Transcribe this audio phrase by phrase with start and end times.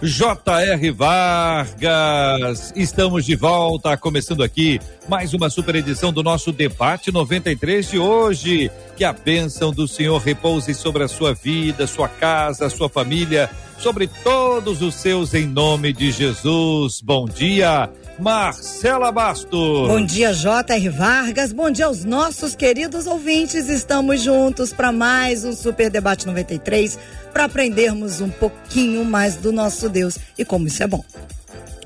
[0.00, 0.90] J.R.
[0.92, 2.72] Vargas.
[2.76, 8.70] Estamos de volta, começando aqui mais uma super edição do nosso debate 93 de hoje.
[8.98, 13.48] Que a bênção do Senhor repouse sobre a sua vida, sua casa, sua família,
[13.78, 17.00] sobre todos os seus em nome de Jesus.
[17.00, 17.88] Bom dia.
[18.18, 19.86] Marcela Bastos.
[19.86, 20.88] Bom dia, J.R.
[20.88, 21.52] Vargas.
[21.52, 23.68] Bom dia aos nossos queridos ouvintes.
[23.68, 26.98] Estamos juntos para mais um Super Debate 93
[27.32, 31.04] para aprendermos um pouquinho mais do nosso Deus e como isso é bom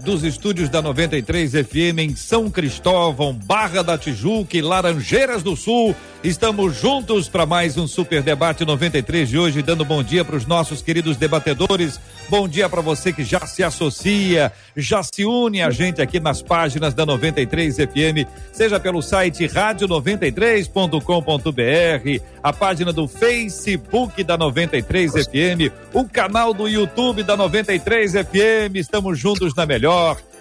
[0.03, 5.95] dos estúdios da 93 FM em São Cristóvão, Barra da Tijuca e Laranjeiras do Sul.
[6.25, 10.47] Estamos juntos para mais um Super Debate 93 de hoje, dando bom dia para os
[10.47, 12.01] nossos queridos debatedores.
[12.29, 16.41] Bom dia para você que já se associa, já se une a gente aqui nas
[16.41, 25.73] páginas da 93 FM, seja pelo site rádio93.com.br, a página do Facebook da 93 FM,
[25.93, 28.77] o canal do YouTube da 93 FM.
[28.77, 29.92] Estamos juntos na melhor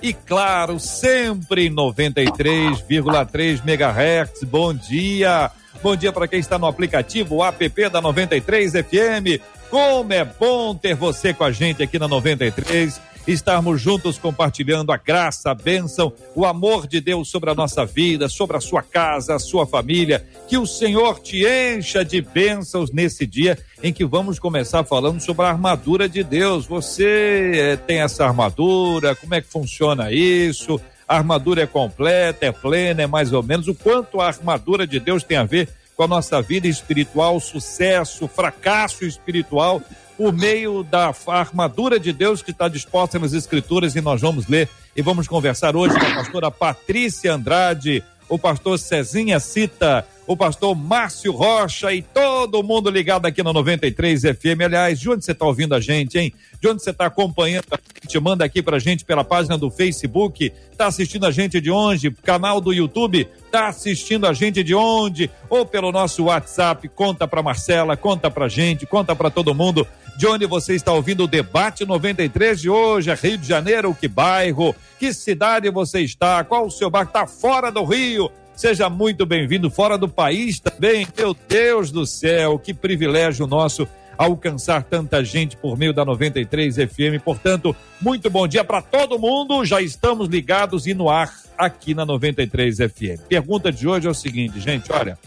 [0.02, 4.44] e claro, sempre em 93,3 MHz.
[4.44, 5.52] Bom dia.
[5.84, 9.42] Bom dia para quem está no aplicativo app da 93 FM.
[9.70, 14.98] Como é bom ter você com a gente aqui na 93 estarmos juntos compartilhando a
[14.98, 19.36] graça, a bênção, o amor de Deus sobre a nossa vida, sobre a sua casa,
[19.36, 20.26] a sua família.
[20.48, 25.46] Que o Senhor te encha de bênçãos nesse dia em que vamos começar falando sobre
[25.46, 26.66] a armadura de Deus.
[26.66, 29.16] Você é, tem essa armadura?
[29.16, 30.80] Como é que funciona isso?
[31.12, 33.68] a armadura é completa, é plena, é mais ou menos.
[33.68, 38.30] O quanto a armadura de Deus tem a ver com a nossa vida espiritual, sucesso,
[38.30, 39.82] fracasso espiritual,
[40.22, 44.70] por meio da armadura de Deus que está disposta nas Escrituras e nós vamos ler
[44.96, 50.76] e vamos conversar hoje com a pastora Patrícia Andrade, o pastor Cezinha Cita, o pastor
[50.76, 54.62] Márcio Rocha e todo mundo ligado aqui na 93 FM.
[54.64, 56.32] Aliás, de onde você está ouvindo a gente, hein?
[56.62, 58.20] De onde você está acompanhando a gente?
[58.20, 60.54] Manda aqui pra gente pela página do Facebook.
[60.78, 62.12] Tá assistindo a gente de onde?
[62.12, 63.28] Canal do YouTube.
[63.52, 65.32] Tá assistindo a gente de onde?
[65.50, 66.88] Ou pelo nosso WhatsApp.
[66.90, 69.86] Conta pra Marcela, conta pra gente, conta pra todo mundo
[70.22, 73.10] de onde você está ouvindo o debate 93 de hoje.
[73.10, 74.76] É Rio de Janeiro, que bairro?
[75.00, 76.44] Que cidade você está?
[76.44, 77.08] Qual o seu bairro?
[77.08, 78.30] Está fora do Rio?
[78.54, 81.08] Seja muito bem-vindo fora do país também.
[81.18, 87.20] Meu Deus do céu, que privilégio nosso alcançar tanta gente por meio da 93 FM.
[87.26, 89.66] Portanto, muito bom dia para todo mundo.
[89.66, 93.26] Já estamos ligados e no ar aqui na 93 FM.
[93.28, 95.18] Pergunta de hoje é o seguinte, gente, olha,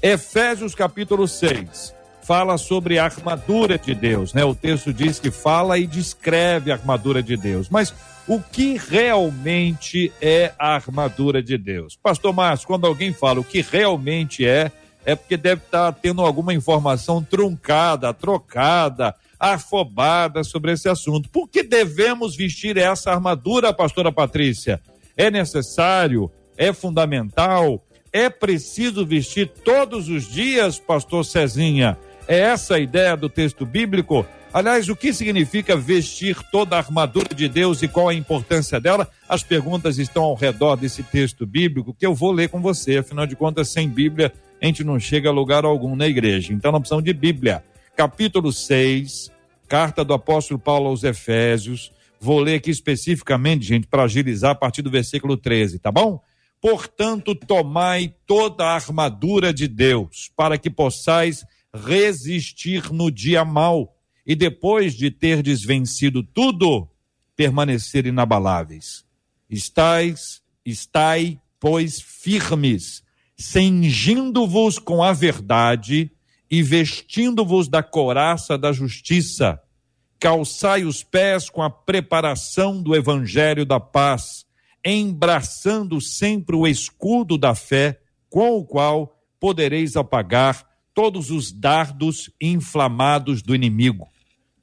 [0.00, 4.44] Efésios capítulo 6 fala sobre a armadura de Deus, né?
[4.44, 7.68] O texto diz que fala e descreve a armadura de Deus.
[7.68, 7.94] Mas
[8.26, 11.96] o que realmente é a armadura de Deus?
[12.02, 14.72] Pastor Márcio, quando alguém fala o que realmente é,
[15.04, 21.28] é porque deve estar tendo alguma informação truncada, trocada, afobada sobre esse assunto.
[21.28, 24.80] Por que devemos vestir essa armadura, pastora Patrícia?
[25.14, 26.30] É necessário?
[26.56, 27.84] É fundamental?
[28.10, 31.98] É preciso vestir todos os dias, pastor Cezinha?
[32.26, 34.26] É essa a ideia do texto bíblico?
[34.52, 39.10] Aliás, o que significa vestir toda a armadura de Deus e qual a importância dela?
[39.28, 42.98] As perguntas estão ao redor desse texto bíblico que eu vou ler com você.
[42.98, 46.52] Afinal de contas, sem Bíblia, a gente não chega a lugar algum na igreja.
[46.52, 47.62] Então, nós precisamos de Bíblia.
[47.94, 49.30] Capítulo 6,
[49.68, 51.92] carta do apóstolo Paulo aos Efésios.
[52.18, 56.20] Vou ler aqui especificamente, gente, para agilizar a partir do versículo 13, tá bom?
[56.58, 64.36] Portanto, tomai toda a armadura de Deus, para que possais resistir no dia mau e
[64.36, 66.88] depois de ter desvencido tudo,
[67.36, 69.04] permanecer inabaláveis.
[69.50, 73.02] Estais, estai, pois, firmes,
[73.36, 76.10] cingindo-vos com a verdade
[76.50, 79.60] e vestindo-vos da coraça da justiça.
[80.20, 84.46] Calçai os pés com a preparação do evangelho da paz,
[84.84, 88.00] embraçando sempre o escudo da fé,
[88.30, 94.08] com o qual podereis apagar todos os dardos inflamados do inimigo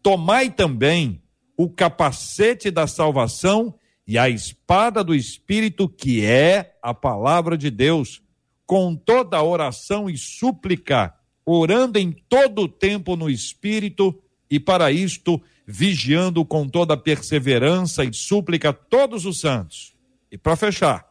[0.01, 1.21] Tomai também
[1.55, 3.75] o capacete da salvação
[4.07, 8.21] e a espada do Espírito, que é a palavra de Deus,
[8.65, 11.13] com toda oração e súplica,
[11.45, 14.19] orando em todo o tempo no Espírito,
[14.49, 19.93] e para isto vigiando com toda perseverança e súplica todos os santos.
[20.31, 21.05] E para fechar,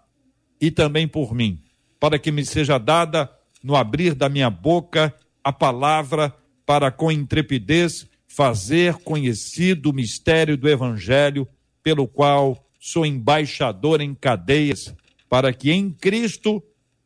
[0.60, 1.62] e também por mim,
[2.00, 3.30] para que me seja dada
[3.62, 6.34] no abrir da minha boca a palavra
[6.64, 11.48] para com intrepidez fazer conhecido o mistério do evangelho
[11.82, 14.94] pelo qual sou embaixador em cadeias,
[15.28, 16.62] para que em Cristo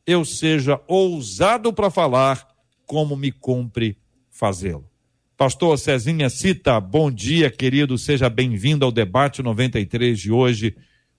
[0.07, 2.47] eu seja ousado para falar
[2.87, 3.97] como me cumpre
[4.31, 4.89] fazê-lo.
[5.37, 10.77] Pastor Cezinha Cita, bom dia, querido, seja bem-vindo ao debate 93 de hoje.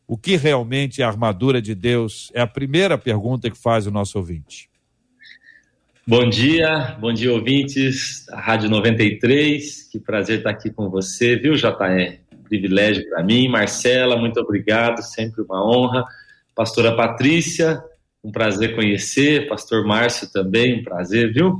[0.07, 2.31] O que realmente é a armadura de Deus?
[2.33, 4.69] É a primeira pergunta que faz o nosso ouvinte.
[6.07, 9.89] Bom dia, bom dia, ouvintes da Rádio 93.
[9.91, 12.19] Que prazer estar aqui com você, viu, JR?
[12.47, 13.47] Privilégio para mim.
[13.47, 16.05] Marcela, muito obrigado, sempre uma honra.
[16.53, 17.83] Pastora Patrícia,
[18.23, 19.47] um prazer conhecer.
[19.47, 21.57] Pastor Márcio também, um prazer, viu?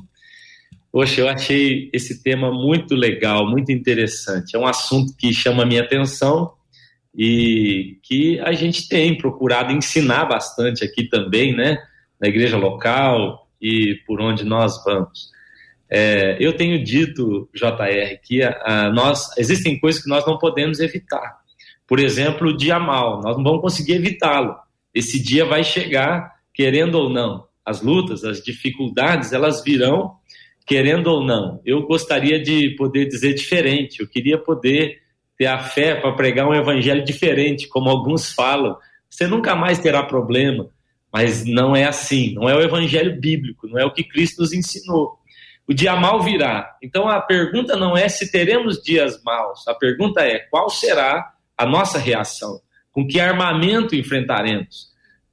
[0.91, 4.56] Poxa, eu achei esse tema muito legal, muito interessante.
[4.56, 6.53] É um assunto que chama a minha atenção
[7.18, 11.80] e que a gente tem procurado ensinar bastante aqui também, né?
[12.21, 15.31] Na igreja local, e por onde nós vamos.
[15.89, 20.79] É, eu tenho dito, JR, que a, a, nós existem coisas que nós não podemos
[20.79, 21.38] evitar.
[21.88, 24.56] Por exemplo, o dia mal, nós não vamos conseguir evitá-lo.
[24.94, 27.45] Esse dia vai chegar, querendo ou não.
[27.65, 30.13] As lutas, as dificuldades, elas virão,
[30.65, 31.59] querendo ou não.
[31.65, 34.00] Eu gostaria de poder dizer diferente.
[34.00, 35.00] Eu queria poder
[35.38, 38.77] ter a fé para pregar um evangelho diferente, como alguns falam.
[39.09, 40.69] Você nunca mais terá problema.
[41.15, 44.51] Mas não é assim, não é o evangelho bíblico, não é o que Cristo nos
[44.51, 45.17] ensinou.
[45.65, 46.75] O dia mal virá.
[46.83, 51.65] Então a pergunta não é se teremos dias maus, a pergunta é qual será a
[51.65, 52.59] nossa reação,
[52.91, 54.89] com que armamento enfrentaremos,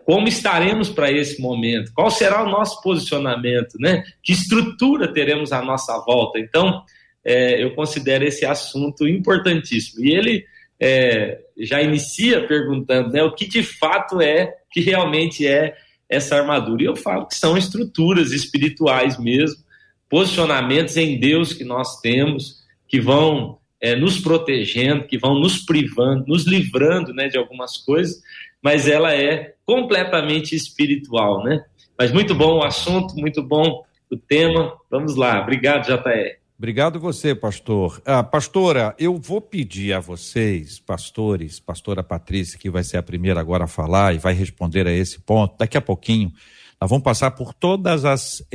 [0.06, 4.04] como estaremos para esse momento, qual será o nosso posicionamento, né?
[4.22, 6.38] Que estrutura teremos à nossa volta.
[6.38, 6.84] Então
[7.24, 10.04] é, eu considero esse assunto importantíssimo.
[10.04, 10.46] E ele
[10.78, 15.76] é, já inicia perguntando né, o que de fato é que realmente é
[16.08, 16.82] essa armadura.
[16.82, 19.62] E eu falo que são estruturas espirituais mesmo,
[20.08, 26.24] posicionamentos em Deus que nós temos, que vão é, nos protegendo, que vão nos privando,
[26.26, 28.22] nos livrando né, de algumas coisas,
[28.62, 31.64] mas ela é completamente espiritual, né?
[31.98, 34.76] Mas muito bom o assunto, muito bom o tema.
[34.90, 35.40] Vamos lá.
[35.40, 36.41] Obrigado, JR.
[36.62, 38.00] Obrigado você, pastor.
[38.06, 43.40] Ah, pastora, eu vou pedir a vocês, pastores, pastora Patrícia, que vai ser a primeira
[43.40, 45.58] agora a falar e vai responder a esse ponto.
[45.58, 46.32] Daqui a pouquinho,
[46.80, 48.46] nós vamos passar por todas as,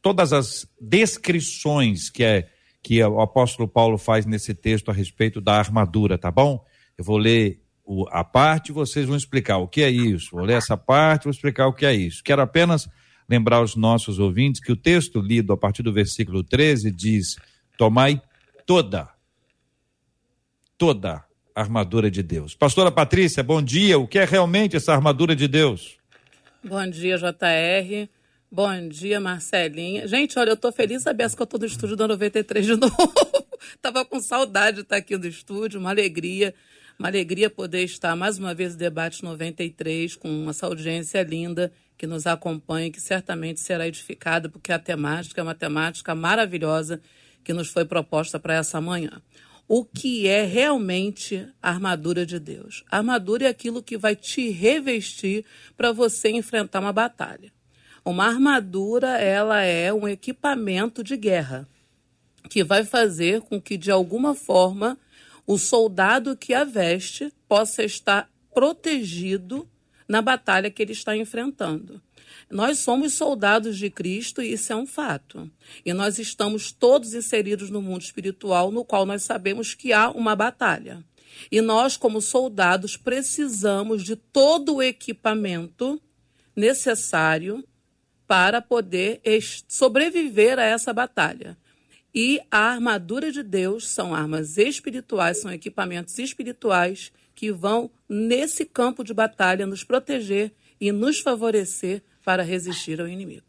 [0.00, 2.48] todas as descrições que, é,
[2.82, 6.64] que o apóstolo Paulo faz nesse texto a respeito da armadura, tá bom?
[6.96, 10.30] Eu vou ler o, a parte e vocês vão explicar o que é isso.
[10.32, 12.24] Vou ler essa parte e vou explicar o que é isso.
[12.24, 12.88] Quero apenas
[13.28, 17.36] lembrar aos nossos ouvintes que o texto lido a partir do versículo 13 diz:
[17.80, 18.20] Tomai
[18.66, 19.08] toda,
[20.76, 21.24] toda
[21.54, 22.54] a armadura de Deus.
[22.54, 23.98] Pastora Patrícia, bom dia.
[23.98, 25.96] O que é realmente essa armadura de Deus?
[26.62, 28.06] Bom dia, JR.
[28.52, 30.06] Bom dia, Marcelinha.
[30.06, 33.14] Gente, olha, eu tô feliz saber que eu tô no estúdio da 93 de novo.
[33.80, 36.54] Tava com saudade de estar aqui no estúdio, uma alegria.
[36.98, 42.06] Uma alegria poder estar mais uma vez no debate 93 com essa audiência linda que
[42.06, 47.00] nos acompanha, que certamente será edificada, porque a temática é uma temática maravilhosa
[47.44, 49.22] que nos foi proposta para essa manhã.
[49.66, 52.84] O que é realmente a armadura de Deus?
[52.90, 55.44] A armadura é aquilo que vai te revestir
[55.76, 57.52] para você enfrentar uma batalha.
[58.04, 61.68] Uma armadura, ela é um equipamento de guerra
[62.48, 64.98] que vai fazer com que de alguma forma
[65.46, 69.68] o soldado que a veste possa estar protegido
[70.08, 72.02] na batalha que ele está enfrentando.
[72.50, 75.48] Nós somos soldados de Cristo e isso é um fato.
[75.86, 80.34] E nós estamos todos inseridos no mundo espiritual, no qual nós sabemos que há uma
[80.34, 81.04] batalha.
[81.50, 86.02] E nós, como soldados, precisamos de todo o equipamento
[86.56, 87.64] necessário
[88.26, 89.20] para poder
[89.68, 91.56] sobreviver a essa batalha.
[92.12, 99.04] E a armadura de Deus são armas espirituais, são equipamentos espirituais que vão, nesse campo
[99.04, 103.42] de batalha, nos proteger e nos favorecer para resistir ao inimigo.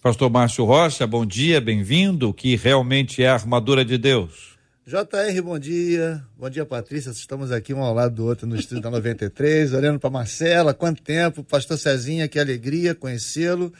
[0.00, 2.28] Pastor Márcio Rocha, bom dia, bem-vindo.
[2.28, 4.56] O que realmente é a armadura de Deus?
[4.86, 6.24] JR, bom dia.
[6.38, 7.10] Bom dia, Patrícia.
[7.10, 10.72] Estamos aqui um ao lado do outro no estúdio da 93, olhando para Marcela.
[10.72, 11.42] Quanto tempo?
[11.42, 13.72] Pastor Cezinha, que alegria conhecê-lo,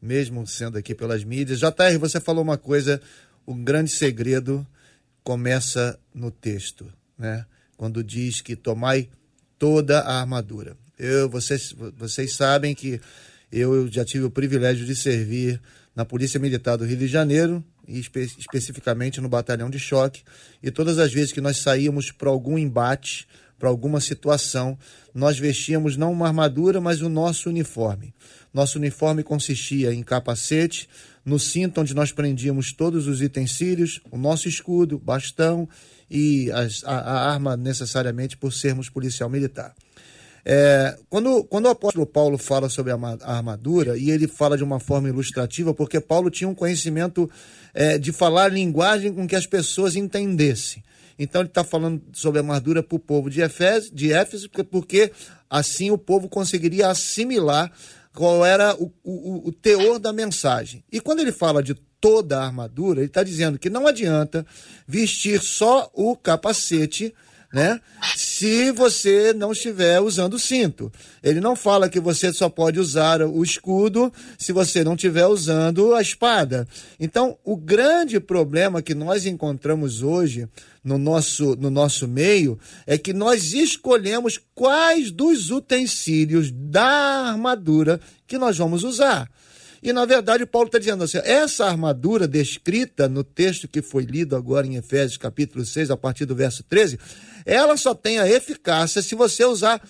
[0.00, 1.58] mesmo sendo aqui pelas mídias.
[1.58, 2.98] JR, você falou uma coisa,
[3.46, 4.66] um grande segredo
[5.22, 7.44] começa no texto, né?
[7.76, 9.10] quando diz que tomai
[9.58, 10.78] toda a armadura.
[10.98, 13.00] Eu, vocês, vocês sabem que
[13.50, 15.60] eu já tive o privilégio de servir
[15.94, 20.22] na Polícia Militar do Rio de Janeiro, e espe especificamente no batalhão de choque.
[20.62, 23.26] E todas as vezes que nós saíamos para algum embate,
[23.58, 24.78] para alguma situação,
[25.14, 28.12] nós vestíamos não uma armadura, mas o nosso uniforme.
[28.52, 30.88] Nosso uniforme consistia em capacete,
[31.24, 35.68] no cinto onde nós prendíamos todos os utensílios, o nosso escudo, bastão
[36.10, 39.74] e as, a, a, arma necessariamente por sermos policial militar.
[40.48, 44.78] É, quando, quando o apóstolo Paulo fala sobre a, armadura, e ele fala de uma
[44.78, 47.28] forma ilustrativa, porque Paulo tinha um conhecimento
[47.74, 50.84] é, de falar linguagem com que as pessoas entendessem.
[51.18, 55.10] Então ele está falando sobre a armadura para o povo de Éfeso, de Éfeso, porque
[55.50, 57.72] assim o povo conseguiria assimilar
[58.14, 60.84] qual era o, o, o teor da mensagem.
[60.92, 64.46] E quando ele fala de toda a armadura, ele está dizendo que não adianta
[64.86, 67.12] vestir só o capacete
[67.52, 67.80] né?
[68.38, 70.92] Se você não estiver usando o cinto.
[71.22, 75.94] Ele não fala que você só pode usar o escudo se você não estiver usando
[75.94, 76.68] a espada.
[77.00, 80.46] Então, o grande problema que nós encontramos hoje
[80.84, 88.36] no nosso, no nosso meio é que nós escolhemos quais dos utensílios da armadura que
[88.36, 89.30] nós vamos usar.
[89.86, 94.34] E na verdade, Paulo está dizendo assim: essa armadura descrita no texto que foi lido
[94.34, 96.98] agora em Efésios capítulo 6, a partir do verso 13,
[97.44, 99.80] ela só tem a eficácia se você usar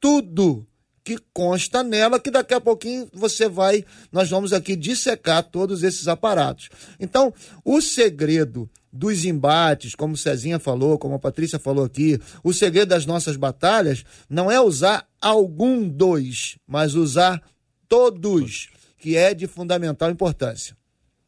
[0.00, 0.66] tudo
[1.04, 6.08] que consta nela, que daqui a pouquinho você vai, nós vamos aqui dissecar todos esses
[6.08, 6.70] aparatos.
[6.98, 7.30] Então,
[7.62, 13.04] o segredo dos embates, como Cezinha falou, como a Patrícia falou aqui, o segredo das
[13.04, 17.42] nossas batalhas não é usar algum dos, mas usar
[17.86, 18.72] todos
[19.04, 20.74] que é de fundamental importância.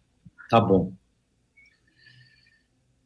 [0.49, 0.93] Tá bom.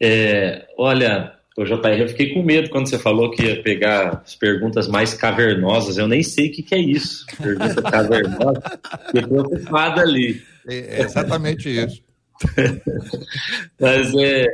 [0.02, 4.36] É, olha, Ô, JR, eu fiquei com medo quando você falou que ia pegar as
[4.36, 5.98] perguntas mais cavernosas.
[5.98, 7.26] Eu nem sei o que, que é isso.
[7.36, 8.62] Pergunta cavernosa.
[9.08, 10.44] Fiquei preocupado ali.
[10.68, 12.04] É, é exatamente isso.
[13.82, 14.46] Mas é,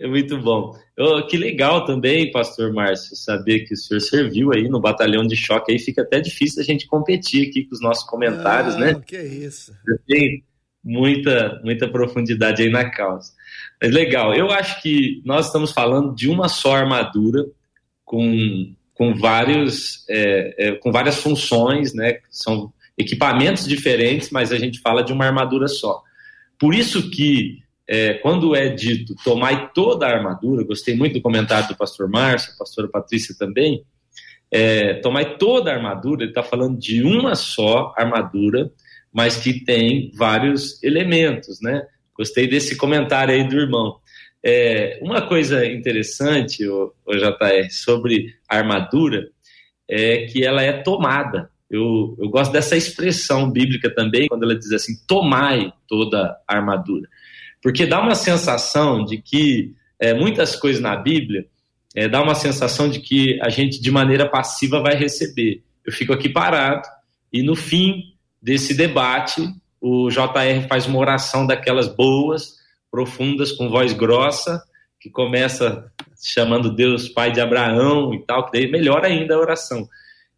[0.00, 0.76] é muito bom.
[0.98, 5.36] Oh, que legal também, pastor Márcio, saber que o senhor serviu aí no batalhão de
[5.36, 5.70] choque.
[5.70, 9.00] Aí fica até difícil a gente competir aqui com os nossos comentários, né?
[9.06, 9.72] Que é isso.
[10.08, 10.42] Tem
[10.82, 13.30] muita, muita profundidade aí na causa.
[13.82, 17.44] Mas legal, eu acho que nós estamos falando de uma só armadura
[18.04, 22.20] com, com, vários, é, é, com várias funções, né?
[22.30, 26.00] São equipamentos diferentes, mas a gente fala de uma armadura só.
[26.56, 27.58] Por isso que
[27.88, 32.56] é, quando é dito tomai toda a armadura, gostei muito do comentário do pastor Márcio,
[32.56, 33.82] pastora Patrícia também,
[34.48, 35.00] é,
[35.38, 38.70] toda a armadura, ele está falando de uma só armadura,
[39.12, 41.82] mas que tem vários elementos, né?
[42.16, 43.98] Gostei desse comentário aí do irmão.
[44.44, 49.28] É, uma coisa interessante, o, o JR, sobre a armadura
[49.88, 51.50] é que ela é tomada.
[51.70, 57.08] Eu, eu gosto dessa expressão bíblica também, quando ela diz assim: tomai toda a armadura.
[57.62, 61.46] Porque dá uma sensação de que é, muitas coisas na Bíblia
[61.94, 65.62] é, dá uma sensação de que a gente, de maneira passiva, vai receber.
[65.86, 66.86] Eu fico aqui parado
[67.32, 69.42] e no fim desse debate,
[69.82, 72.54] o JR faz uma oração daquelas boas,
[72.88, 74.62] profundas, com voz grossa,
[75.00, 75.90] que começa
[76.22, 79.88] chamando Deus Pai de Abraão e tal, que daí melhor ainda a oração.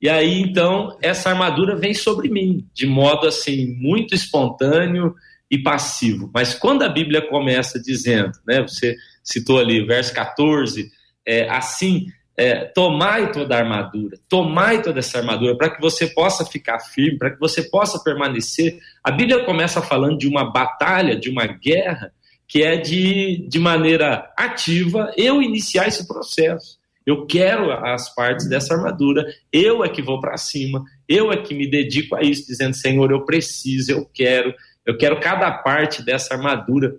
[0.00, 5.14] E aí, então, essa armadura vem sobre mim, de modo assim, muito espontâneo
[5.50, 6.30] e passivo.
[6.32, 10.90] Mas quando a Bíblia começa dizendo, né, você citou ali, verso 14,
[11.26, 16.44] é, assim, é, tomai toda a armadura, tomai toda essa armadura para que você possa
[16.44, 18.78] ficar firme, para que você possa permanecer.
[19.02, 22.12] A Bíblia começa falando de uma batalha, de uma guerra,
[22.46, 26.78] que é de, de maneira ativa eu iniciar esse processo.
[27.06, 31.54] Eu quero as partes dessa armadura, eu é que vou para cima, eu é que
[31.54, 34.54] me dedico a isso, dizendo: Senhor, eu preciso, eu quero,
[34.86, 36.96] eu quero cada parte dessa armadura.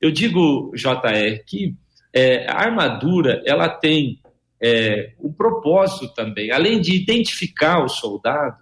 [0.00, 1.74] Eu digo, JR, que
[2.12, 4.20] é, a armadura ela tem
[4.60, 8.56] é, o propósito também, além de identificar o soldado,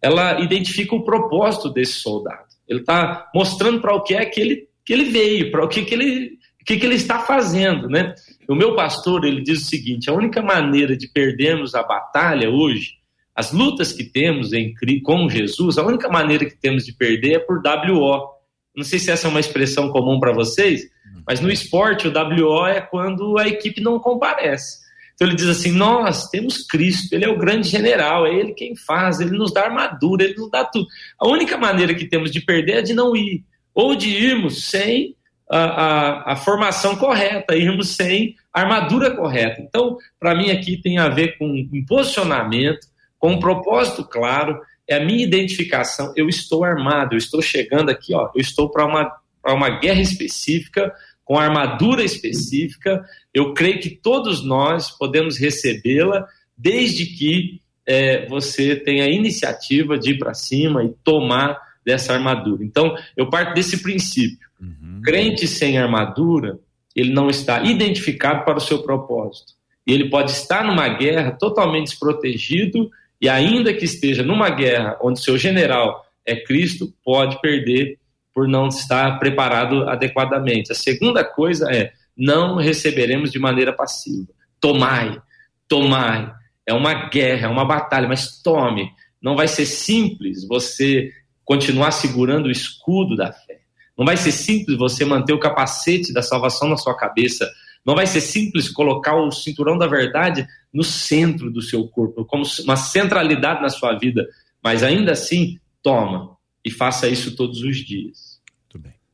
[0.00, 2.46] ela identifica o propósito desse soldado.
[2.68, 5.84] Ele está mostrando para o que é que ele, que ele veio, para o que,
[5.84, 7.88] que, ele, que, que ele está fazendo.
[7.88, 8.14] Né?
[8.48, 12.98] O meu pastor ele diz o seguinte: a única maneira de perdermos a batalha hoje,
[13.34, 17.38] as lutas que temos em, com Jesus, a única maneira que temos de perder é
[17.38, 18.38] por WO.
[18.76, 20.82] Não sei se essa é uma expressão comum para vocês,
[21.26, 24.87] mas no esporte, o WO é quando a equipe não comparece.
[25.18, 28.76] Então ele diz assim: Nós temos Cristo, Ele é o grande general, é Ele quem
[28.76, 30.86] faz, Ele nos dá armadura, Ele nos dá tudo.
[31.18, 35.16] A única maneira que temos de perder é de não ir, ou de irmos sem
[35.50, 39.60] a, a, a formação correta, irmos sem a armadura correta.
[39.60, 42.86] Então, para mim, aqui tem a ver com um posicionamento,
[43.18, 46.12] com um propósito claro, é a minha identificação.
[46.16, 49.12] Eu estou armado, eu estou chegando aqui, ó, eu estou para uma,
[49.44, 50.92] uma guerra específica
[51.28, 53.04] com armadura específica.
[53.34, 60.12] Eu creio que todos nós podemos recebê-la, desde que é, você tenha a iniciativa de
[60.12, 62.64] ir para cima e tomar dessa armadura.
[62.64, 64.48] Então, eu parto desse princípio.
[64.58, 65.02] Uhum.
[65.04, 66.58] Crente sem armadura,
[66.96, 69.52] ele não está identificado para o seu propósito.
[69.86, 75.22] E ele pode estar numa guerra totalmente desprotegido, e ainda que esteja numa guerra onde
[75.22, 77.98] seu general é Cristo, pode perder
[78.38, 80.70] por não estar preparado adequadamente.
[80.70, 84.28] A segunda coisa é não receberemos de maneira passiva.
[84.60, 85.20] Tomai,
[85.66, 86.32] tomai.
[86.64, 88.92] É uma guerra, é uma batalha, mas tome.
[89.20, 91.10] Não vai ser simples você
[91.44, 93.58] continuar segurando o escudo da fé.
[93.98, 97.50] Não vai ser simples você manter o capacete da salvação na sua cabeça.
[97.84, 102.44] Não vai ser simples colocar o cinturão da verdade no centro do seu corpo, como
[102.62, 104.24] uma centralidade na sua vida.
[104.62, 108.27] Mas ainda assim, toma e faça isso todos os dias.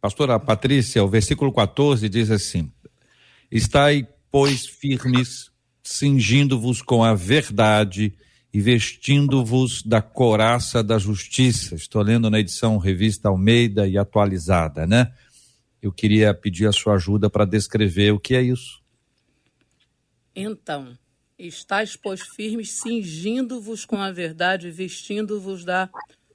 [0.05, 2.71] Pastora Patrícia, o versículo 14 diz assim:
[3.51, 5.51] Estai, pois, firmes,
[5.83, 8.13] cingindo-vos com a verdade
[8.53, 11.75] e vestindo-vos da coraça da justiça.
[11.75, 15.11] Estou lendo na edição Revista Almeida e atualizada, né?
[15.81, 18.83] Eu queria pedir a sua ajuda para descrever o que é isso.
[20.37, 20.99] Então,
[21.39, 25.89] estáis, pois, firmes, cingindo-vos com a verdade e vestindo-vos da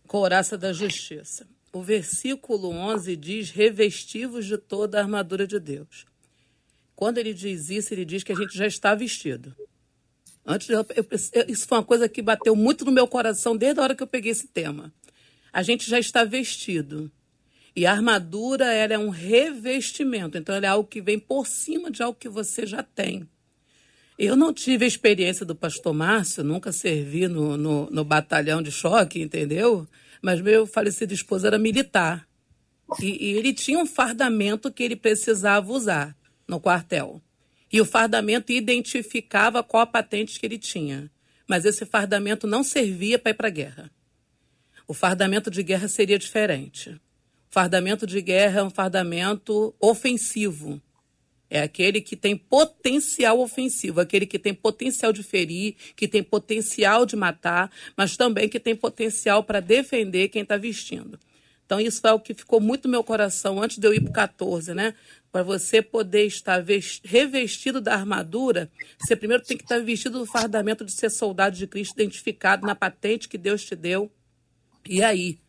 [0.07, 6.05] coraça da justiça o versículo 11 diz: revestivos de toda a armadura de Deus.
[6.95, 9.55] Quando ele diz isso, ele diz que a gente já está vestido.
[10.45, 11.05] Antes, eu, eu,
[11.47, 14.07] isso foi uma coisa que bateu muito no meu coração desde a hora que eu
[14.07, 14.91] peguei esse tema.
[15.53, 17.11] A gente já está vestido.
[17.75, 21.89] E a armadura ela é um revestimento, então ela é algo que vem por cima
[21.89, 23.27] de algo que você já tem.
[24.17, 28.69] Eu não tive a experiência do pastor Márcio, nunca servi no, no, no batalhão de
[28.69, 29.87] choque, entendeu?
[30.21, 32.27] Mas meu falecido esposo era militar.
[32.99, 36.15] E, e ele tinha um fardamento que ele precisava usar
[36.47, 37.21] no quartel.
[37.71, 41.09] E o fardamento identificava qual a patente que ele tinha.
[41.47, 43.91] Mas esse fardamento não servia para ir para a guerra.
[44.87, 46.89] O fardamento de guerra seria diferente.
[47.49, 50.81] O fardamento de guerra é um fardamento ofensivo.
[51.49, 57.05] É aquele que tem potencial ofensivo, aquele que tem potencial de ferir, que tem potencial
[57.05, 61.19] de matar, mas também que tem potencial para defender quem está vestindo.
[61.65, 64.09] Então, isso foi o que ficou muito no meu coração antes de eu ir para
[64.09, 64.95] o 14, né?
[65.31, 66.63] para você poder estar
[67.03, 71.67] revestido da armadura, você primeiro tem que estar vestido do fardamento de ser soldado de
[71.67, 74.11] Cristo, identificado na patente que Deus te deu.
[74.87, 75.39] E aí,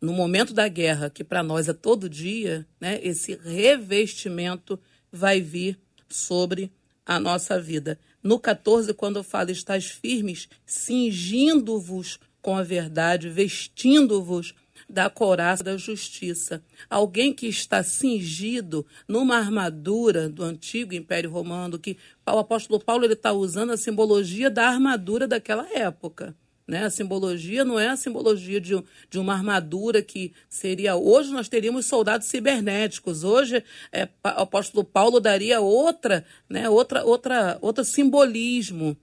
[0.00, 4.78] no momento da guerra, que para nós é todo dia, né, esse revestimento
[5.12, 6.72] vai vir sobre
[7.04, 7.98] a nossa vida.
[8.22, 14.54] No 14, quando fala estáis firmes, cingindo-vos com a verdade, vestindo-vos
[14.88, 16.62] da couraça da justiça.
[16.88, 21.96] Alguém que está cingido numa armadura do antigo Império Romano, que
[22.26, 26.36] o apóstolo Paulo está usando a simbologia da armadura daquela época.
[26.66, 26.84] Né?
[26.84, 30.96] A simbologia não é a simbologia de, de uma armadura que seria.
[30.96, 33.24] Hoje nós teríamos soldados cibernéticos.
[33.24, 38.96] Hoje é, o apóstolo Paulo daria outra, né, outra, outra, outro simbolismo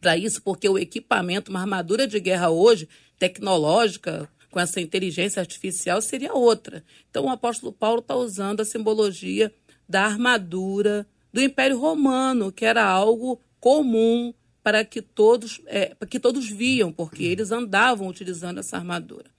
[0.00, 6.00] para isso, porque o equipamento, uma armadura de guerra hoje, tecnológica, com essa inteligência artificial,
[6.00, 6.84] seria outra.
[7.10, 9.52] Então o apóstolo Paulo está usando a simbologia
[9.88, 14.32] da armadura do Império Romano, que era algo comum
[14.66, 19.30] para que todos, é, para que todos viam, porque eles andavam utilizando essa armadura.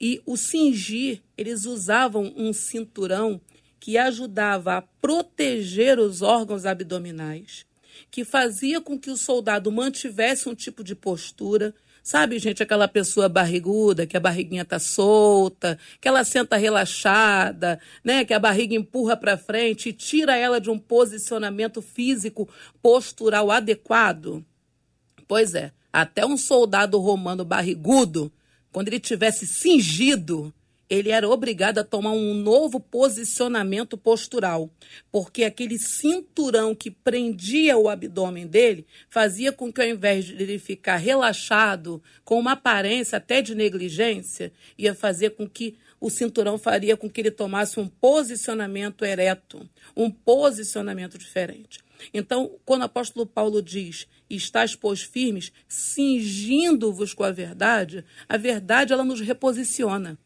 [0.00, 3.40] E o cingir, eles usavam um cinturão
[3.78, 7.64] que ajudava a proteger os órgãos abdominais,
[8.10, 11.72] que fazia com que o soldado mantivesse um tipo de postura.
[12.02, 18.24] Sabe, gente, aquela pessoa barriguda, que a barriguinha tá solta, que ela senta relaxada, né,
[18.24, 22.48] que a barriga empurra para frente e tira ela de um posicionamento físico
[22.82, 24.44] postural adequado.
[25.26, 28.32] Pois é, até um soldado romano barrigudo,
[28.70, 30.52] quando ele tivesse cingido,
[30.88, 34.70] ele era obrigado a tomar um novo posicionamento postural,
[35.10, 40.58] porque aquele cinturão que prendia o abdômen dele fazia com que, ao invés de ele
[40.58, 46.94] ficar relaxado, com uma aparência até de negligência, ia fazer com que o cinturão faria
[46.94, 51.78] com que ele tomasse um posicionamento ereto, um posicionamento diferente.
[52.12, 58.92] Então, quando o apóstolo Paulo diz, estás, pois, firmes, cingindo-vos com a verdade, a verdade
[58.92, 60.18] ela nos reposiciona.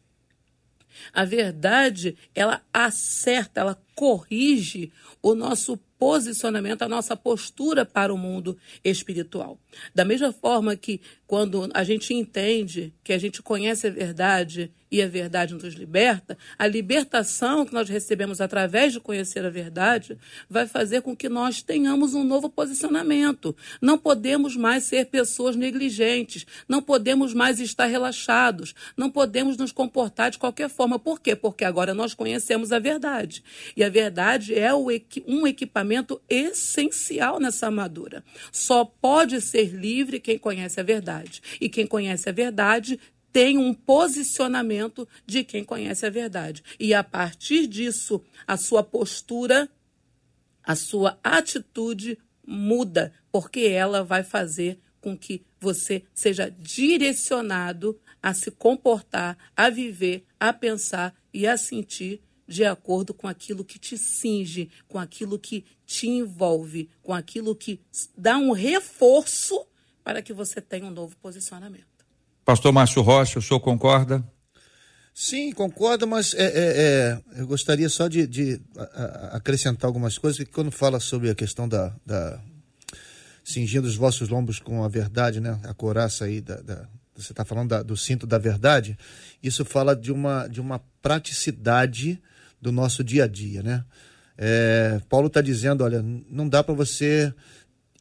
[1.13, 8.57] A verdade, ela acerta, ela corrige o nosso posicionamento, a nossa postura para o mundo
[8.83, 9.59] espiritual.
[9.93, 15.01] Da mesma forma que quando a gente entende que a gente conhece a verdade e
[15.01, 20.17] a verdade nos liberta, a libertação que nós recebemos através de conhecer a verdade
[20.49, 23.53] vai fazer com que nós tenhamos um novo posicionamento.
[23.81, 30.31] Não podemos mais ser pessoas negligentes, não podemos mais estar relaxados, não podemos nos comportar
[30.31, 30.97] de qualquer forma.
[30.97, 31.35] Por quê?
[31.35, 33.43] Porque agora nós conhecemos a verdade.
[33.75, 38.23] E a verdade é um equipamento essencial nessa armadura.
[38.53, 41.16] Só pode ser livre quem conhece a verdade.
[41.59, 42.99] E quem conhece a verdade
[43.31, 46.63] tem um posicionamento de quem conhece a verdade.
[46.79, 49.69] E a partir disso, a sua postura,
[50.63, 58.51] a sua atitude muda, porque ela vai fazer com que você seja direcionado a se
[58.51, 64.69] comportar, a viver, a pensar e a sentir de acordo com aquilo que te cinge,
[64.87, 67.79] com aquilo que te envolve, com aquilo que
[68.17, 69.65] dá um reforço
[70.07, 71.83] para que você tenha um novo posicionamento.
[72.45, 74.23] Pastor Márcio Rocha, o senhor concorda?
[75.13, 78.61] Sim, concordo, mas é, é, é, eu gostaria só de, de
[79.33, 82.41] acrescentar algumas coisas, que quando fala sobre a questão da, da
[83.43, 85.59] cingindo os vossos lombos com a verdade, né?
[85.65, 88.97] A coraça aí da, da você está falando da, do cinto da verdade,
[89.43, 92.17] isso fala de uma, de uma praticidade
[92.61, 93.83] do nosso dia a dia, né?
[94.37, 97.33] É, Paulo está dizendo, olha, não dá para você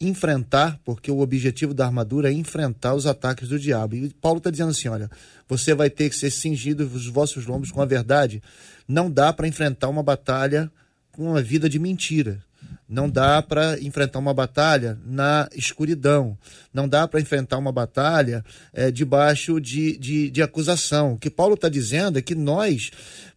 [0.01, 3.95] enfrentar, porque o objetivo da armadura é enfrentar os ataques do diabo.
[3.95, 5.11] E Paulo está dizendo assim: olha,
[5.49, 8.43] você vai ter que ser cingido os vossos lombos com a verdade.
[8.87, 10.71] Não dá para enfrentar uma batalha
[11.13, 12.45] com uma vida de mentira.
[12.88, 16.38] Não dá para enfrentar uma batalha na escuridão.
[16.72, 21.14] Não dá para enfrentar uma batalha é, debaixo de, de, de acusação.
[21.14, 22.90] O que Paulo está dizendo é que nós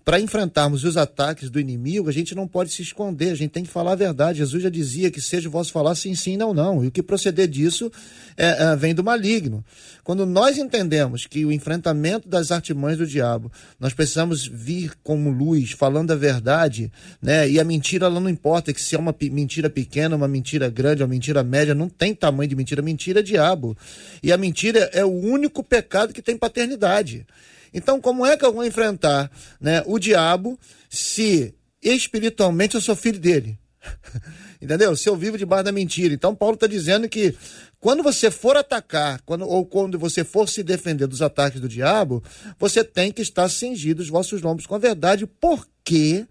[0.09, 3.63] para enfrentarmos os ataques do inimigo, a gente não pode se esconder, a gente tem
[3.63, 4.39] que falar a verdade.
[4.39, 6.83] Jesus já dizia que seja o vosso falar sim, sim, não, não.
[6.83, 7.91] E o que proceder disso
[8.35, 9.63] é, é, vem do maligno.
[10.03, 15.73] Quando nós entendemos que o enfrentamento das artimanhas do diabo, nós precisamos vir como luz,
[15.73, 17.47] falando a verdade, né?
[17.47, 21.01] E a mentira, ela não importa que se é uma mentira pequena, uma mentira grande,
[21.01, 22.81] uma mentira média, não tem tamanho de mentira.
[22.81, 23.77] Mentira é diabo.
[24.21, 27.25] E a mentira é o único pecado que tem paternidade.
[27.73, 33.19] Então, como é que eu vou enfrentar né, o diabo se espiritualmente eu sou filho
[33.19, 33.57] dele?
[34.61, 34.95] Entendeu?
[34.95, 36.13] Se eu vivo debaixo da mentira.
[36.13, 37.33] Então, Paulo está dizendo que
[37.79, 42.21] quando você for atacar, quando, ou quando você for se defender dos ataques do diabo,
[42.59, 46.25] você tem que estar cingido os vossos lombos com a verdade, porque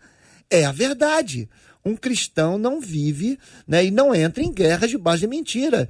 [0.51, 1.49] é a verdade.
[1.88, 5.88] Um cristão não vive né, e não entra em guerra de base de mentira.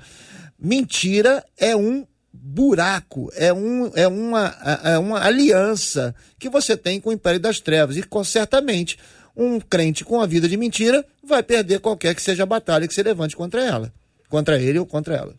[0.59, 7.11] Mentira é um buraco, é, um, é, uma, é uma aliança que você tem com
[7.11, 7.97] o Império das Trevas.
[7.97, 8.99] E com, certamente
[9.37, 12.95] um crente com a vida de mentira vai perder qualquer que seja a batalha que
[12.95, 13.93] se levante contra ela,
[14.29, 15.35] contra ele ou contra ela.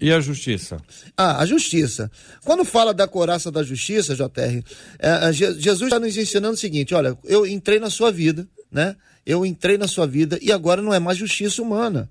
[0.00, 0.78] E a justiça?
[1.16, 2.10] Ah, a justiça.
[2.44, 4.64] Quando fala da coraça da justiça, JR,
[4.98, 8.96] é, Jesus está nos ensinando o seguinte: olha, eu entrei na sua vida, né?
[9.24, 12.10] Eu entrei na sua vida e agora não é mais justiça humana.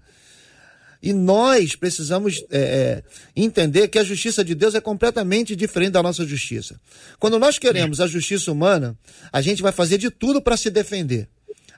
[1.04, 3.04] E nós precisamos é, é,
[3.36, 6.80] entender que a justiça de Deus é completamente diferente da nossa justiça.
[7.20, 8.96] Quando nós queremos a justiça humana,
[9.32, 11.28] a gente vai fazer de tudo para se defender.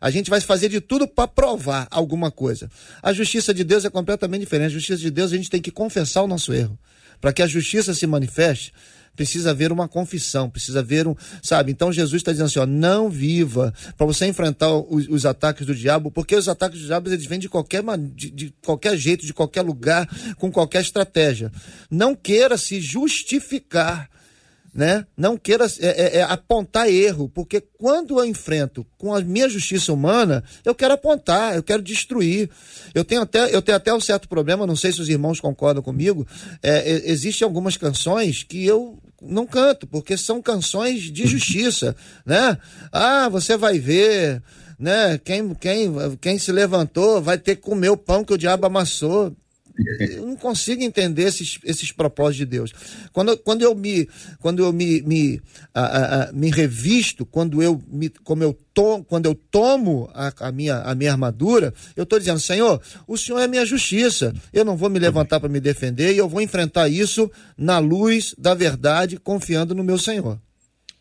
[0.01, 2.69] A gente vai fazer de tudo para provar alguma coisa.
[3.01, 4.71] A justiça de Deus é completamente diferente.
[4.71, 6.77] A justiça de Deus a gente tem que confessar o nosso erro.
[7.21, 8.73] Para que a justiça se manifeste,
[9.15, 11.71] precisa haver uma confissão, precisa haver um, sabe?
[11.71, 15.75] Então Jesus está dizendo assim, ó, não viva para você enfrentar os, os, ataques do
[15.75, 17.83] diabo, porque os ataques do diabo eles vêm de qualquer
[18.15, 21.51] de, de qualquer jeito, de qualquer lugar, com qualquer estratégia.
[21.89, 24.09] Não queira se justificar
[24.73, 25.05] né?
[25.15, 29.93] Não queira é, é, é, apontar erro, porque quando eu enfrento com a minha justiça
[29.93, 32.49] humana, eu quero apontar, eu quero destruir.
[32.93, 35.83] Eu tenho até, eu tenho até um certo problema, não sei se os irmãos concordam
[35.83, 36.25] comigo.
[36.61, 42.57] É, Existem algumas canções que eu não canto, porque são canções de justiça, né?
[42.91, 44.41] Ah, você vai ver,
[44.79, 45.19] né?
[45.23, 49.35] Quem, quem, quem se levantou vai ter que comer o pão que o diabo amassou.
[49.99, 52.73] Eu não consigo entender esses, esses propósitos de Deus.
[53.11, 54.07] Quando, quando eu me,
[54.39, 55.41] quando eu me, me,
[55.73, 60.51] a, a, me revisto, quando eu, me, como eu to, quando eu tomo a, a,
[60.51, 64.33] minha, a minha armadura, eu estou dizendo, Senhor, o Senhor é minha justiça.
[64.53, 68.35] Eu não vou me levantar para me defender e eu vou enfrentar isso na luz
[68.37, 70.39] da verdade, confiando no meu Senhor.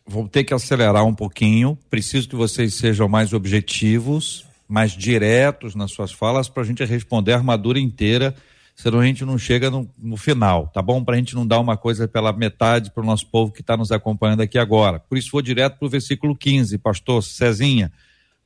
[0.06, 1.78] Vou ter que acelerar um pouquinho.
[1.90, 7.32] Preciso que vocês sejam mais objetivos, mais diretos nas suas falas, para a gente responder
[7.32, 8.35] a armadura inteira
[8.74, 11.04] senão a gente não chega no, no final, tá bom?
[11.04, 13.76] Para a gente não dar uma coisa pela metade para o nosso povo que está
[13.76, 14.98] nos acompanhando aqui agora.
[14.98, 17.92] Por isso vou direto para o versículo 15, pastor Cezinha.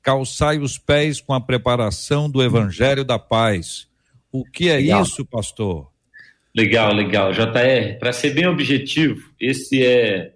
[0.02, 3.88] Calçai os pés com a preparação do evangelho da paz.
[4.30, 5.02] O que é legal.
[5.02, 5.90] isso, pastor?
[6.54, 7.32] Legal, legal.
[7.32, 10.32] JR, para ser bem objetivo, esse é,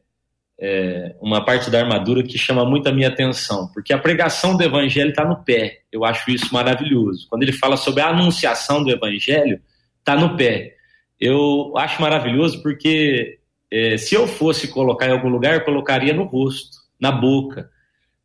[0.59, 4.62] é, uma parte da armadura que chama muito a minha atenção, porque a pregação do
[4.62, 5.81] evangelho está no pé.
[5.90, 7.26] Eu acho isso maravilhoso.
[7.29, 9.61] Quando ele fala sobre a anunciação do evangelho,
[10.01, 10.75] está no pé.
[11.21, 13.39] Eu acho maravilhoso porque
[13.71, 17.71] é, se eu fosse colocar em algum lugar, eu colocaria no rosto, na boca.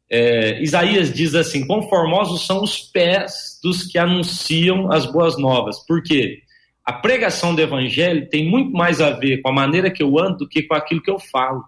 [0.10, 5.86] É, Isaías diz assim: conformosos são os pés dos que anunciam as boas novas.
[5.86, 6.42] Por quê?
[6.86, 10.40] A pregação do evangelho tem muito mais a ver com a maneira que eu ando
[10.40, 11.64] do que com aquilo que eu falo.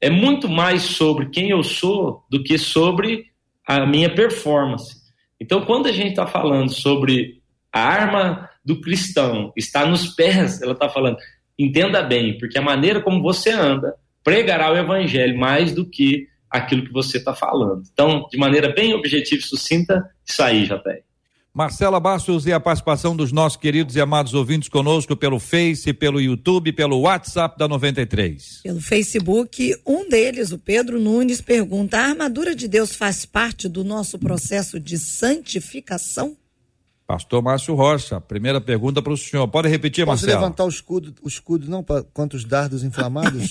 [0.00, 3.26] É muito mais sobre quem eu sou do que sobre
[3.66, 4.96] a minha performance.
[5.40, 7.40] Então, quando a gente está falando sobre
[7.72, 11.18] a arma do cristão está nos pés, ela está falando,
[11.58, 16.84] entenda bem, porque a maneira como você anda pregará o evangelho mais do que aquilo
[16.84, 17.82] que você está falando.
[17.92, 21.02] Então, de maneira bem objetiva e sucinta, isso aí já tem.
[21.52, 26.20] Marcela Bastos e a participação dos nossos queridos e amados ouvintes conosco pelo Face, pelo
[26.20, 28.62] YouTube, pelo WhatsApp da 93.
[28.64, 33.84] Pelo Facebook, um deles, o Pedro Nunes, pergunta: a armadura de Deus faz parte do
[33.84, 36.36] nosso processo de santificação?
[37.06, 39.46] Pastor Márcio Rocha, primeira pergunta para o senhor.
[39.48, 40.40] Pode repetir, Posso Marcelo?
[40.42, 43.50] levantar o escudo, o escudo não para quantos dardos inflamados?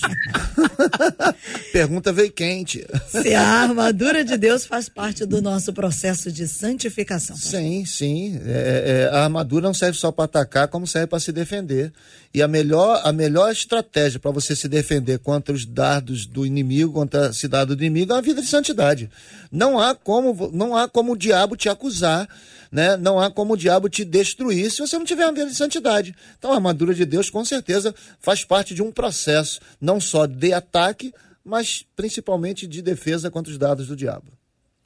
[1.72, 2.84] pergunta veio quente.
[3.08, 7.36] Se a armadura de Deus faz parte do nosso processo de santificação.
[7.36, 7.60] Pastor.
[7.60, 8.40] Sim, sim.
[8.44, 11.92] É, é, a armadura não serve só para atacar, como serve para se defender.
[12.34, 16.92] E a melhor, a melhor estratégia para você se defender contra os dardos do inimigo,
[16.92, 19.08] contra a cidade do inimigo, é a vida de santidade.
[19.52, 22.28] Não há como, não há como o diabo te acusar
[22.74, 22.96] né?
[22.96, 26.12] Não há como o diabo te destruir se você não tiver uma vida de santidade.
[26.36, 30.52] Então a armadura de Deus, com certeza, faz parte de um processo, não só de
[30.52, 34.26] ataque, mas principalmente de defesa contra os dados do diabo.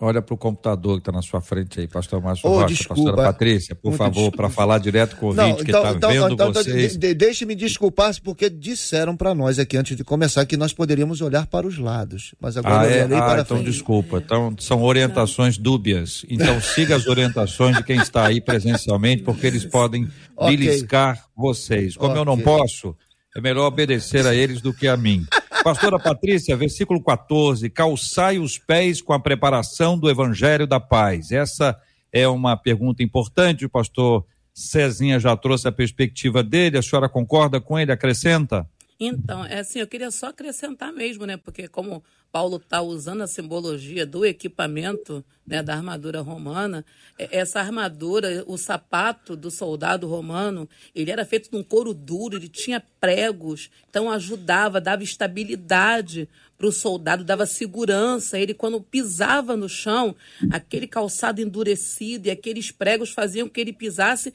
[0.00, 3.02] Olha para o computador que está na sua frente aí, pastor Márcio oh, Rocha, desculpa.
[3.02, 5.96] pastora Patrícia, por Muito favor, para falar direto com o ouvinte Não, que está então,
[5.96, 6.96] então, vendo então, então, vocês.
[6.96, 11.48] De, Deixe-me desculpar, porque disseram para nós aqui antes de começar que nós poderíamos olhar
[11.48, 13.04] para os lados, mas agora ah, eu é?
[13.06, 13.70] olhei ah, para então frente.
[13.72, 19.48] desculpa, então são orientações dúbias, então siga as orientações de quem está aí presencialmente, porque
[19.48, 20.56] eles podem okay.
[20.56, 21.96] beliscar vocês.
[21.96, 22.20] Como okay.
[22.20, 22.94] eu não posso,
[23.36, 25.26] é melhor obedecer a eles do que a mim.
[25.62, 31.32] Pastora Patrícia, versículo 14: calçai os pés com a preparação do evangelho da paz.
[31.32, 31.78] Essa
[32.12, 37.60] é uma pergunta importante, o pastor Cezinha já trouxe a perspectiva dele, a senhora concorda
[37.60, 37.92] com ele?
[37.92, 38.68] Acrescenta?
[38.98, 41.36] Então, é assim, eu queria só acrescentar mesmo, né?
[41.36, 46.84] Porque como Paulo está usando a simbologia do equipamento né, da armadura romana,
[47.18, 52.36] é, essa armadura, o sapato do soldado romano, ele era feito de um couro duro,
[52.36, 58.36] ele tinha pregos, então ajudava, dava estabilidade para o soldado, dava segurança.
[58.36, 60.14] Ele, quando pisava no chão,
[60.50, 64.34] aquele calçado endurecido e aqueles pregos faziam que ele pisasse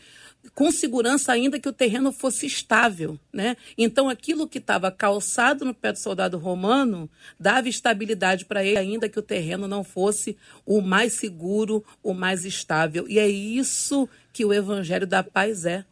[0.53, 3.55] com segurança ainda que o terreno fosse estável, né?
[3.77, 9.07] Então aquilo que estava calçado no pé do soldado romano dava estabilidade para ele ainda
[9.07, 13.05] que o terreno não fosse o mais seguro, o mais estável.
[13.09, 15.83] E é isso que o evangelho da paz é.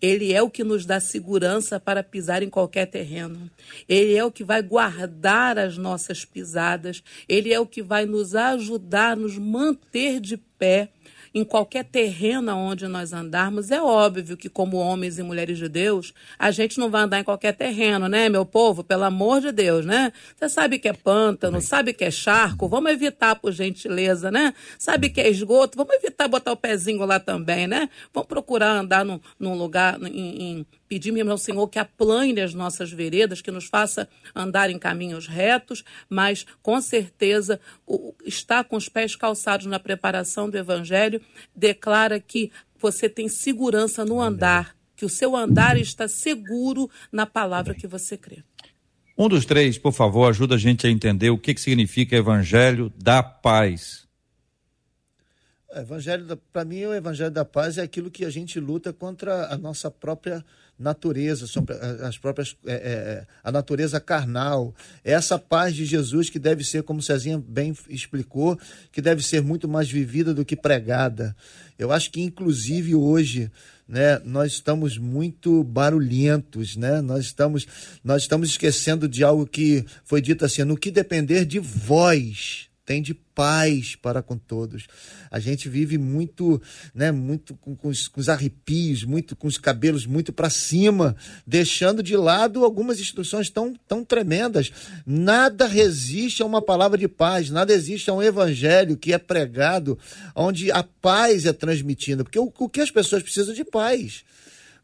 [0.00, 3.50] Ele é o que nos dá segurança para pisar em qualquer terreno.
[3.86, 7.02] Ele é o que vai guardar as nossas pisadas.
[7.28, 10.90] Ele é o que vai nos ajudar nos manter de pé
[11.34, 16.14] em qualquer terreno onde nós andarmos, é óbvio que, como homens e mulheres de Deus,
[16.38, 18.84] a gente não vai andar em qualquer terreno, né, meu povo?
[18.84, 20.12] Pelo amor de Deus, né?
[20.36, 24.54] Você sabe que é pântano, sabe que é charco, vamos evitar por gentileza, né?
[24.78, 27.90] Sabe que é esgoto, vamos evitar botar o pezinho lá também, né?
[28.12, 32.92] Vamos procurar andar num, num lugar, em, em Pedimos ao Senhor que aplane as nossas
[32.92, 37.58] veredas, que nos faça andar em caminhos retos, mas com certeza
[38.24, 41.20] está com os pés calçados na preparação do Evangelho,
[41.54, 47.74] declara que você tem segurança no andar, que o seu andar está seguro na palavra
[47.74, 48.42] que você crê.
[49.16, 52.92] Um dos três, por favor, ajuda a gente a entender o que, que significa Evangelho
[52.96, 54.08] da Paz.
[55.72, 59.56] Evangelho, para mim, o Evangelho da Paz é aquilo que a gente luta contra a
[59.56, 60.44] nossa própria
[60.78, 61.46] natureza,
[62.02, 64.74] as próprias, é, é, a natureza carnal.
[65.04, 68.58] É essa paz de Jesus que deve ser, como Cezinha bem explicou,
[68.90, 71.34] que deve ser muito mais vivida do que pregada.
[71.78, 73.50] Eu acho que, inclusive, hoje,
[73.88, 77.00] né, nós estamos muito barulhentos, né?
[77.00, 77.66] Nós estamos,
[78.02, 83.00] nós estamos esquecendo de algo que foi dito assim, no que depender de vós, tem
[83.00, 84.86] de paz para com todos.
[85.30, 86.60] A gente vive muito,
[86.94, 91.16] né, muito com, com, os, com os arrepios, muito com os cabelos muito para cima,
[91.46, 94.70] deixando de lado algumas instituições tão, tão tremendas.
[95.06, 99.98] Nada resiste a uma palavra de paz, nada existe a um evangelho que é pregado,
[100.34, 104.24] onde a paz é transmitida, porque o, o que as pessoas precisam de paz.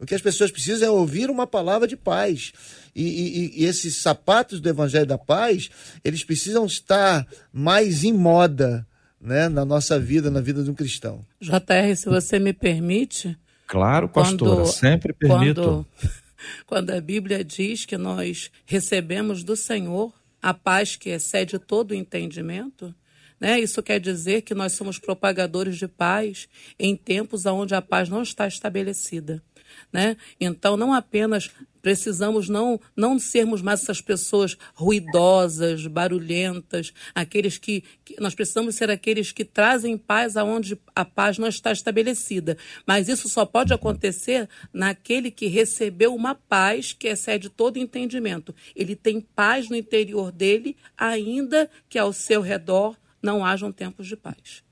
[0.01, 2.53] O que as pessoas precisam é ouvir uma palavra de paz.
[2.97, 5.69] E, e, e, esses sapatos do Evangelho da Paz,
[6.03, 8.87] eles precisam estar mais em moda
[9.21, 11.21] né, na nossa vida, na vida de um cristão.
[11.39, 13.39] JR, se você me permite.
[13.67, 15.61] Claro, pastora, quando, sempre permito.
[15.61, 15.87] Quando,
[16.67, 21.95] quando a Bíblia diz que nós recebemos do Senhor a paz que excede todo o
[21.95, 22.95] entendimento,
[23.39, 23.61] né?
[23.61, 28.23] Isso quer dizer que nós somos propagadores de paz em tempos onde a paz não
[28.23, 29.43] está estabelecida
[29.93, 30.17] né?
[30.41, 38.21] Então, não apenas precisamos não, não sermos mais essas pessoas ruidosas, barulhentas, aqueles que, que,
[38.21, 42.57] nós precisamos ser aqueles que trazem paz aonde a paz não está estabelecida.
[42.87, 48.55] Mas isso só pode acontecer naquele que recebeu uma paz que excede todo entendimento.
[48.75, 54.17] Ele tem paz no interior dele, ainda que ao seu redor não hajam tempos de
[54.17, 54.63] paz.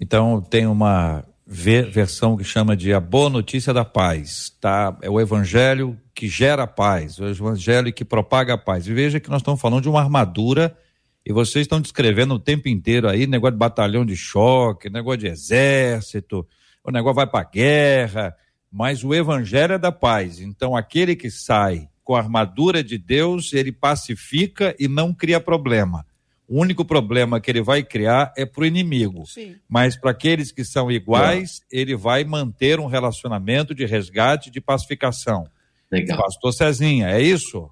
[0.00, 4.96] Então tem uma versão que chama de a boa notícia da paz, tá?
[5.00, 8.88] É o evangelho que gera paz, o evangelho que propaga a paz.
[8.88, 10.76] E veja que nós estamos falando de uma armadura
[11.24, 15.28] e vocês estão descrevendo o tempo inteiro aí negócio de batalhão de choque, negócio de
[15.28, 16.44] exército,
[16.82, 18.34] o negócio vai para guerra,
[18.70, 20.40] mas o evangelho é da paz.
[20.40, 26.04] Então aquele que sai com a armadura de Deus, ele pacifica e não cria problema.
[26.48, 29.26] O único problema que ele vai criar é para o inimigo.
[29.26, 29.56] Sim.
[29.68, 31.80] Mas para aqueles que são iguais, é.
[31.80, 35.44] ele vai manter um relacionamento de resgate, de pacificação.
[35.90, 36.18] Legal.
[36.18, 37.68] Pastor Cezinha, é isso?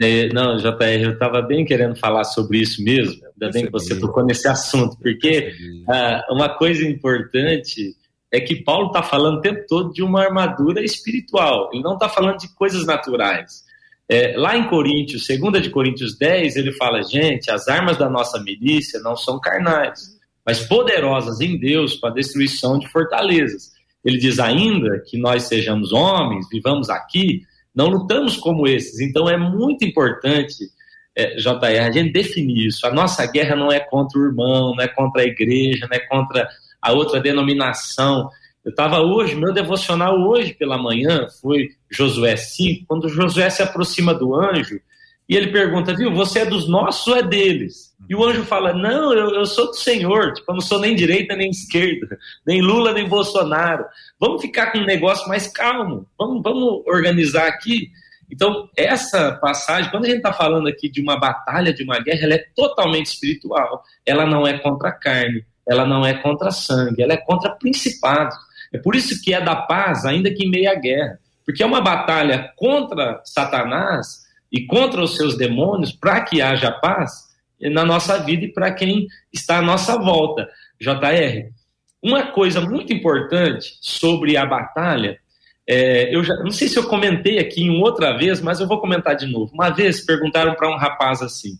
[0.00, 3.20] É, não, JR, eu estava bem querendo falar sobre isso mesmo.
[3.32, 5.52] Ainda bem que você tocou nesse assunto, porque
[5.88, 7.96] ah, uma coisa importante
[8.30, 11.70] é que Paulo está falando o tempo todo de uma armadura espiritual.
[11.72, 13.64] Ele não está falando de coisas naturais.
[14.10, 18.42] É, lá em Coríntios, 2 de Coríntios 10, ele fala: gente, as armas da nossa
[18.42, 23.72] milícia não são carnais, mas poderosas em Deus para destruição de fortalezas.
[24.02, 27.42] Ele diz ainda que nós sejamos homens, vivamos aqui,
[27.74, 29.00] não lutamos como esses.
[29.00, 30.54] Então é muito importante,
[31.14, 32.86] é, JR, a gente definir isso.
[32.86, 36.00] A nossa guerra não é contra o irmão, não é contra a igreja, não é
[36.00, 36.48] contra
[36.80, 38.30] a outra denominação.
[38.68, 44.12] Eu estava hoje, meu devocional hoje pela manhã foi Josué 5, quando Josué se aproxima
[44.12, 44.78] do anjo
[45.26, 47.96] e ele pergunta, viu, você é dos nossos ou é deles?
[48.10, 50.94] E o anjo fala, não, eu, eu sou do Senhor, tipo, eu não sou nem
[50.94, 53.86] direita nem esquerda, nem Lula nem Bolsonaro.
[54.20, 57.90] Vamos ficar com um negócio mais calmo, vamos, vamos organizar aqui.
[58.30, 62.24] Então, essa passagem, quando a gente está falando aqui de uma batalha, de uma guerra,
[62.24, 63.82] ela é totalmente espiritual.
[64.04, 68.36] Ela não é contra a carne, ela não é contra sangue, ela é contra principados.
[68.72, 71.18] É por isso que é da paz, ainda que em meia guerra.
[71.44, 77.28] Porque é uma batalha contra Satanás e contra os seus demônios para que haja paz
[77.60, 80.48] na nossa vida e para quem está à nossa volta.
[80.80, 81.50] JR,
[82.02, 85.18] uma coisa muito importante sobre a batalha,
[85.66, 88.80] é, eu já, não sei se eu comentei aqui em outra vez, mas eu vou
[88.80, 89.52] comentar de novo.
[89.52, 91.58] Uma vez perguntaram para um rapaz assim: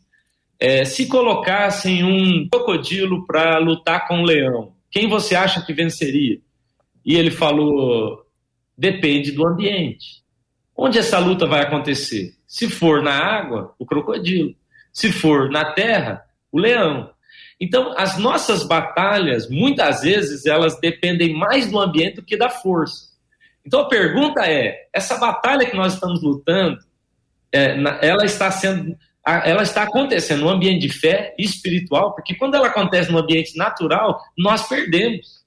[0.58, 6.38] é, se colocassem um crocodilo para lutar com um leão, quem você acha que venceria?
[7.08, 8.26] E ele falou:
[8.76, 10.22] depende do ambiente.
[10.76, 12.34] Onde essa luta vai acontecer?
[12.46, 14.54] Se for na água, o crocodilo.
[14.92, 17.10] Se for na terra, o leão.
[17.58, 23.08] Então, as nossas batalhas, muitas vezes, elas dependem mais do ambiente do que da força.
[23.64, 26.78] Então, a pergunta é: essa batalha que nós estamos lutando,
[27.50, 28.94] é, ela está sendo,
[29.24, 34.22] ela está acontecendo no ambiente de fé espiritual, porque quando ela acontece no ambiente natural,
[34.36, 35.37] nós perdemos.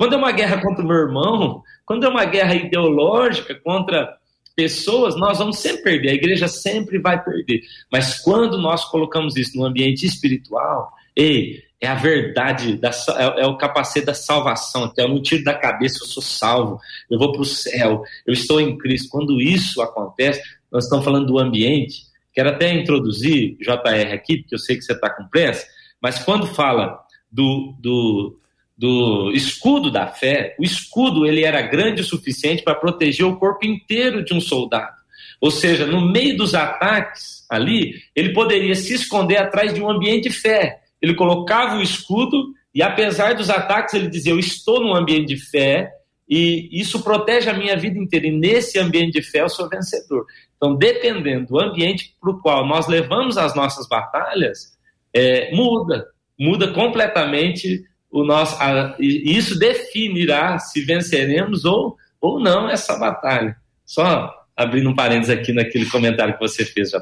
[0.00, 4.16] Quando é uma guerra contra o meu irmão, quando é uma guerra ideológica contra
[4.56, 7.60] pessoas, nós vamos sempre perder, a igreja sempre vai perder.
[7.92, 13.46] Mas quando nós colocamos isso no ambiente espiritual, ei, é a verdade, da, é, é,
[13.46, 14.84] o capacete da salvação.
[14.84, 16.80] Até não tiro da cabeça, eu sou salvo,
[17.10, 19.10] eu vou para o céu, eu estou em Cristo.
[19.10, 20.40] Quando isso acontece,
[20.72, 22.04] nós estamos falando do ambiente.
[22.32, 25.66] Quero até introduzir, JR, aqui, porque eu sei que você está com pressa,
[26.00, 26.98] mas quando fala
[27.30, 28.39] do, do,
[28.80, 33.66] do escudo da fé, o escudo ele era grande o suficiente para proteger o corpo
[33.66, 34.96] inteiro de um soldado.
[35.38, 40.30] Ou seja, no meio dos ataques ali, ele poderia se esconder atrás de um ambiente
[40.30, 40.80] de fé.
[41.00, 45.36] Ele colocava o escudo e, apesar dos ataques, ele dizia: Eu estou num ambiente de
[45.36, 45.90] fé
[46.26, 48.28] e isso protege a minha vida inteira.
[48.28, 50.24] E nesse ambiente de fé eu sou vencedor.
[50.56, 54.74] Então, dependendo do ambiente para o qual nós levamos as nossas batalhas,
[55.14, 56.06] é, muda,
[56.38, 58.60] muda completamente o nosso.
[58.60, 63.56] A, e isso definirá se venceremos ou, ou não essa batalha.
[63.84, 67.00] Só abrindo um parênteses aqui naquele comentário que você fez, JR.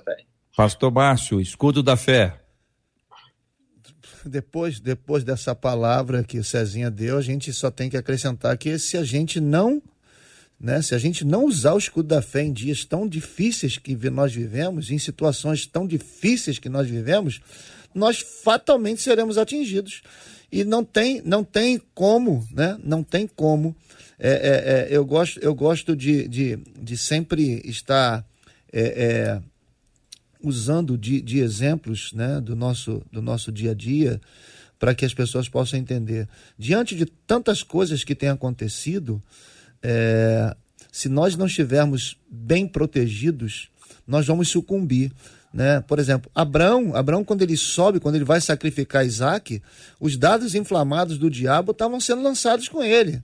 [0.56, 2.40] Pastor Márcio, escudo da fé.
[4.24, 8.78] Depois, depois dessa palavra que o Cezinha deu, a gente só tem que acrescentar que
[8.78, 9.82] se a gente não,
[10.60, 13.96] né, se a gente não usar o escudo da fé em dias tão difíceis que
[14.10, 17.40] nós vivemos, em situações tão difíceis que nós vivemos,
[17.94, 20.02] nós fatalmente seremos atingidos.
[20.50, 22.78] E não tem, não tem como, né?
[22.82, 23.76] Não tem como.
[24.18, 28.24] É, é, é, eu gosto, eu gosto de, de, de sempre estar
[28.72, 29.42] é, é,
[30.42, 34.20] usando de, de exemplos né, do, nosso, do nosso dia a dia
[34.78, 36.28] para que as pessoas possam entender.
[36.56, 39.22] Diante de tantas coisas que têm acontecido,
[39.82, 40.56] é,
[40.90, 43.68] se nós não estivermos bem protegidos,
[44.06, 45.12] nós vamos sucumbir.
[45.52, 45.80] Né?
[45.80, 49.62] Por exemplo, Abraão, Abraão, quando ele sobe, quando ele vai sacrificar Isaac,
[49.98, 53.22] os dados inflamados do diabo estavam sendo lançados com ele,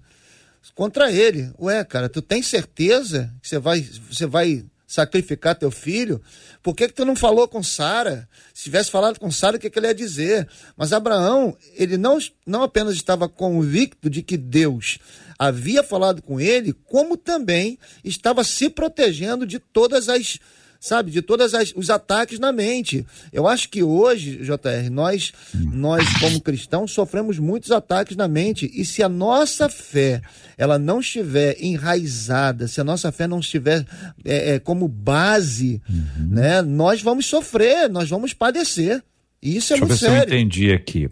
[0.74, 1.50] contra ele.
[1.60, 6.22] Ué, cara, tu tem certeza que você vai, você vai sacrificar teu filho?
[6.62, 8.28] Por que, que tu não falou com Sara?
[8.54, 10.48] Se tivesse falado com Sara, o que, que ele ia dizer?
[10.76, 14.98] Mas Abraão, ele não, não apenas estava convicto de que Deus
[15.38, 20.38] havia falado com ele, como também estava se protegendo de todas as
[20.84, 23.06] sabe, de todos os ataques na mente.
[23.32, 28.84] Eu acho que hoje, JR, nós, nós como cristãos sofremos muitos ataques na mente e
[28.84, 30.20] se a nossa fé
[30.58, 33.82] ela não estiver enraizada, se a nossa fé não estiver
[34.26, 36.28] é, é, como base, uhum.
[36.28, 39.02] né, nós vamos sofrer, nós vamos padecer.
[39.42, 40.16] E isso é Deixa muito sério.
[40.16, 41.08] Eu ver se eu entendi aqui.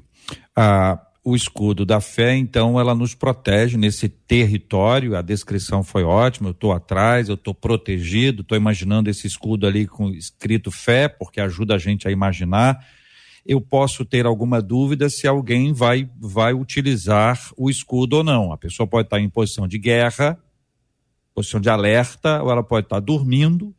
[0.54, 5.16] Ah, o escudo da fé, então ela nos protege nesse território.
[5.16, 6.48] A descrição foi ótima.
[6.48, 8.42] Eu estou atrás, eu estou protegido.
[8.42, 12.84] Estou imaginando esse escudo ali com escrito fé, porque ajuda a gente a imaginar.
[13.46, 18.52] Eu posso ter alguma dúvida se alguém vai vai utilizar o escudo ou não.
[18.52, 20.36] A pessoa pode estar em posição de guerra,
[21.32, 23.72] posição de alerta, ou ela pode estar dormindo.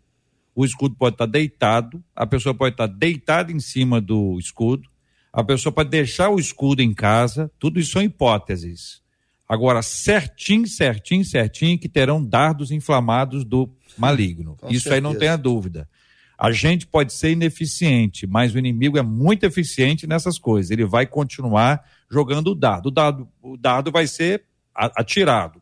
[0.55, 2.01] O escudo pode estar deitado.
[2.15, 4.92] A pessoa pode estar deitada em cima do escudo
[5.33, 9.01] a pessoa pode deixar o escudo em casa, tudo isso são hipóteses.
[9.49, 13.67] Agora, certinho, certinho, certinho, que terão dardos inflamados do
[13.97, 14.55] maligno.
[14.61, 14.95] Com isso certeza.
[14.95, 15.89] aí não tenha dúvida.
[16.37, 20.69] A gente pode ser ineficiente, mas o inimigo é muito eficiente nessas coisas.
[20.71, 22.87] Ele vai continuar jogando o dado.
[22.87, 24.43] O dado, o dado vai ser
[24.75, 25.61] atirado,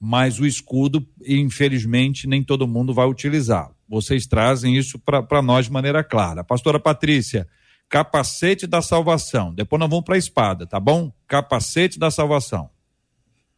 [0.00, 3.70] mas o escudo, infelizmente, nem todo mundo vai utilizar.
[3.88, 6.42] Vocês trazem isso para nós de maneira clara.
[6.42, 7.46] Pastora Patrícia,
[7.92, 9.52] capacete da salvação.
[9.52, 11.12] Depois nós vamos para a espada, tá bom?
[11.28, 12.70] Capacete da salvação.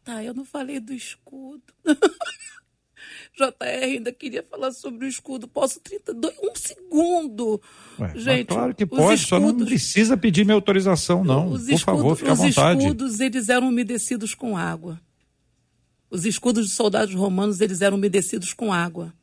[0.03, 1.62] Tá, eu não falei do escudo.
[3.37, 5.47] JR ainda queria falar sobre o escudo.
[5.47, 7.62] Posso 32, um segundo.
[7.97, 11.51] Ué, Gente, claro que pode, escudos, só não precisa pedir minha autorização, não.
[11.51, 12.78] Por escudos, favor, fique à vontade.
[12.78, 15.01] Os escudos, eles eram umedecidos com água.
[16.11, 19.14] Os escudos de soldados romanos, eles eram umedecidos com água.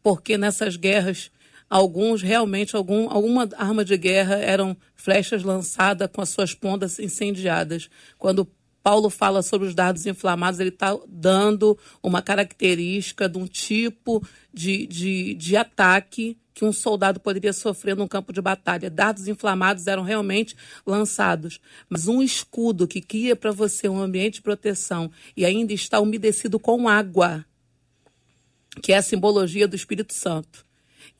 [0.00, 1.30] Porque nessas guerras,
[1.70, 7.88] alguns, realmente, algum, alguma arma de guerra eram flechas lançadas com as suas pontas incendiadas.
[8.18, 8.50] Quando
[8.82, 14.86] Paulo fala sobre os dardos inflamados, ele está dando uma característica de um tipo de,
[14.88, 18.90] de, de ataque que um soldado poderia sofrer num campo de batalha.
[18.90, 24.42] Dardos inflamados eram realmente lançados, mas um escudo que cria para você um ambiente de
[24.42, 27.44] proteção e ainda está umedecido com água,
[28.82, 30.69] que é a simbologia do Espírito Santo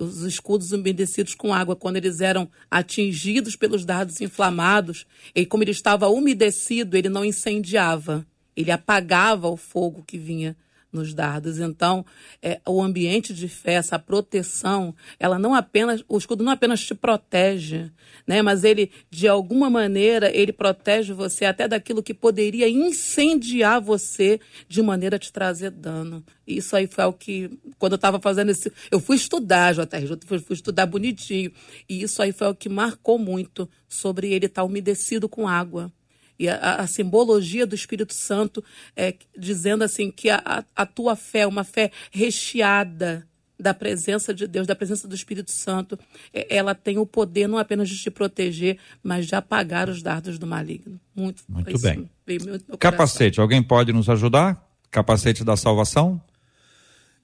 [0.01, 5.71] os escudos umedecidos com água, quando eles eram atingidos pelos dardos inflamados, e como ele
[5.71, 8.27] estava umedecido, ele não incendiava,
[8.57, 10.57] ele apagava o fogo que vinha
[10.93, 11.59] nos dardos.
[11.59, 12.05] Então,
[12.43, 16.95] é, o ambiente de fé, essa proteção, ela não apenas, o escudo não apenas te
[16.95, 17.91] protege,
[18.27, 24.41] né, mas ele, de alguma maneira, ele protege você até daquilo que poderia incendiar você
[24.69, 26.25] de maneira a te trazer dano.
[26.47, 28.73] Isso aí foi o que, quando eu estava fazendo esse.
[28.91, 31.53] Eu fui estudar, JR, fui, fui estudar bonitinho.
[31.89, 35.93] E isso aí foi o que marcou muito sobre ele estar umedecido com água
[36.41, 38.65] e a, a, simbologia do Espírito Santo
[38.97, 43.29] é dizendo assim que a, a tua fé, uma fé recheada
[43.59, 45.99] da presença de Deus, da presença do Espírito Santo,
[46.33, 50.39] é, ela tem o poder não apenas de te proteger, mas de apagar os dardos
[50.39, 50.99] do maligno.
[51.15, 52.11] Muito, muito bem.
[52.27, 54.67] Muito Capacete, alguém pode nos ajudar?
[54.91, 56.19] Capacete da salvação?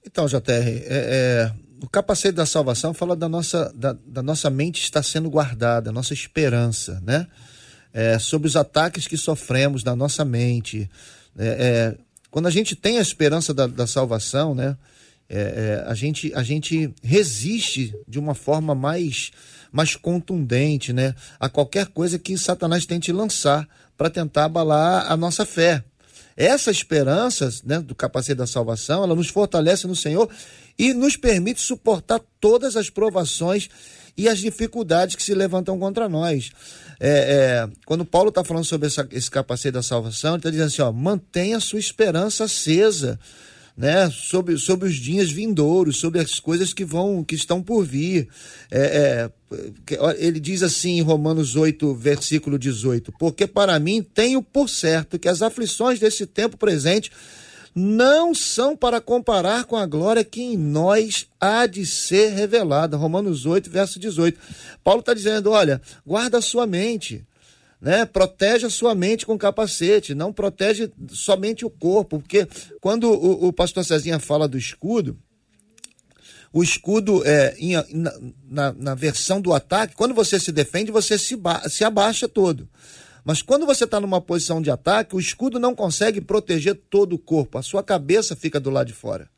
[0.05, 4.83] Então, JR, é, é, o capacete da salvação fala da nossa, da, da nossa mente
[4.83, 7.25] estar sendo guardada, nossa esperança, né?
[7.93, 10.89] É, sobre os ataques que sofremos na nossa mente.
[11.37, 11.97] É, é,
[12.29, 14.77] quando a gente tem a esperança da, da salvação, né,
[15.29, 19.31] é, é, a, gente, a gente resiste de uma forma mais,
[19.71, 23.67] mais contundente né, a qualquer coisa que Satanás tente lançar
[23.97, 25.83] para tentar abalar a nossa fé.
[26.35, 30.29] Essa esperança né, do capacete da salvação, ela nos fortalece no Senhor
[30.77, 33.69] e nos permite suportar todas as provações
[34.15, 36.51] e as dificuldades que se levantam contra nós.
[36.99, 40.67] É, é, quando Paulo está falando sobre essa, esse capacete da salvação, ele está dizendo
[40.67, 43.19] assim: ó, mantenha a sua esperança acesa.
[43.75, 48.27] Né, sobre, sobre os dias vindouros, sobre as coisas que vão, que estão por vir.
[48.71, 49.29] É,
[49.91, 55.19] é, ele diz assim em Romanos 8, versículo 18: Porque para mim tenho por certo
[55.19, 57.11] que as aflições desse tempo presente
[57.79, 62.97] não são para comparar com a glória que em nós há de ser revelada.
[62.97, 64.39] Romanos 8, verso 18.
[64.83, 67.23] Paulo está dizendo: olha, guarda a sua mente.
[67.79, 68.03] Né?
[68.03, 72.47] Protege a sua mente com capacete, não protege somente o corpo, porque
[72.81, 75.15] quando o, o pastor Cezinha fala do escudo,
[76.51, 78.19] o escudo é, em, na,
[78.49, 82.67] na, na, versão do ataque, quando você se defende, você se, se abaixa todo.
[83.27, 87.19] Mas quando você está numa posição de ataque, o escudo não consegue proteger todo o
[87.19, 89.29] corpo, a sua cabeça fica do lado de fora.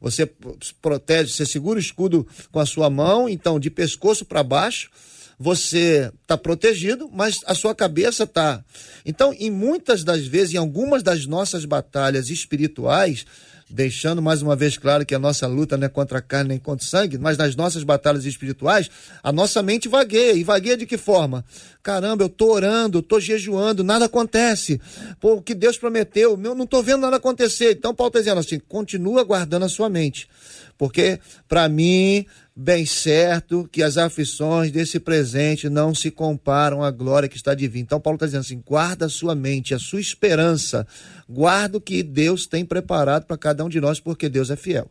[0.00, 0.32] Você
[0.80, 4.92] protege, você segura o escudo com a sua mão, então de pescoço para baixo,
[5.36, 8.64] você está protegido, mas a sua cabeça está.
[9.04, 13.26] Então, em muitas das vezes, em algumas das nossas batalhas espirituais,
[13.70, 16.58] deixando mais uma vez claro que a nossa luta não é contra a carne nem
[16.58, 18.90] contra o sangue, mas nas nossas batalhas espirituais,
[19.22, 20.32] a nossa mente vagueia.
[20.32, 21.44] E vagueia de que forma?
[21.82, 24.80] Caramba, eu tô orando, tô jejuando, nada acontece.
[25.20, 27.72] Pô, o que Deus prometeu, eu não tô vendo nada acontecer.
[27.72, 30.28] Então, Paulo está dizendo assim: continua guardando a sua mente.
[30.76, 32.26] Porque, para mim,
[32.60, 37.84] bem certo que as aflições desse presente não se comparam à glória que está divina.
[37.84, 40.86] Então, Paulo está dizendo assim: guarda a sua mente, a sua esperança,
[41.26, 44.90] guarda o que Deus tem preparado para cada um de nós, porque Deus é fiel.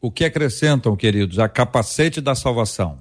[0.00, 2.98] O que acrescentam, queridos, a capacete da salvação?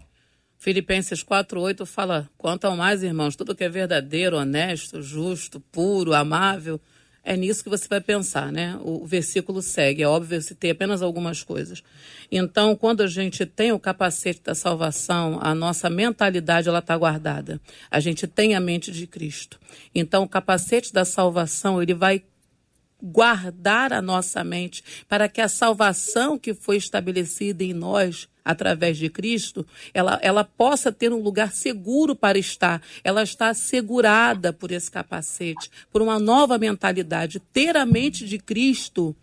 [0.58, 6.82] Filipenses 4,8 fala: quanto ao mais, irmãos, tudo que é verdadeiro, honesto, justo, puro, amável
[7.24, 8.80] é nisso que você vai pensar, né?
[8.82, 11.84] O versículo segue, é óbvio, eu citei apenas algumas coisas.
[12.32, 17.62] Então, quando a gente tem o capacete da salvação, a nossa mentalidade ela está guardada.
[17.92, 19.60] A gente tem a mente de Cristo.
[19.94, 22.24] Então, o capacete da salvação ele vai
[23.02, 29.10] guardar a nossa mente para que a salvação que foi estabelecida em nós através de
[29.10, 32.82] Cristo, ela, ela possa ter um lugar seguro para estar.
[33.04, 37.40] Ela está assegurada por esse capacete, por uma nova mentalidade.
[37.40, 39.16] Ter a mente de Cristo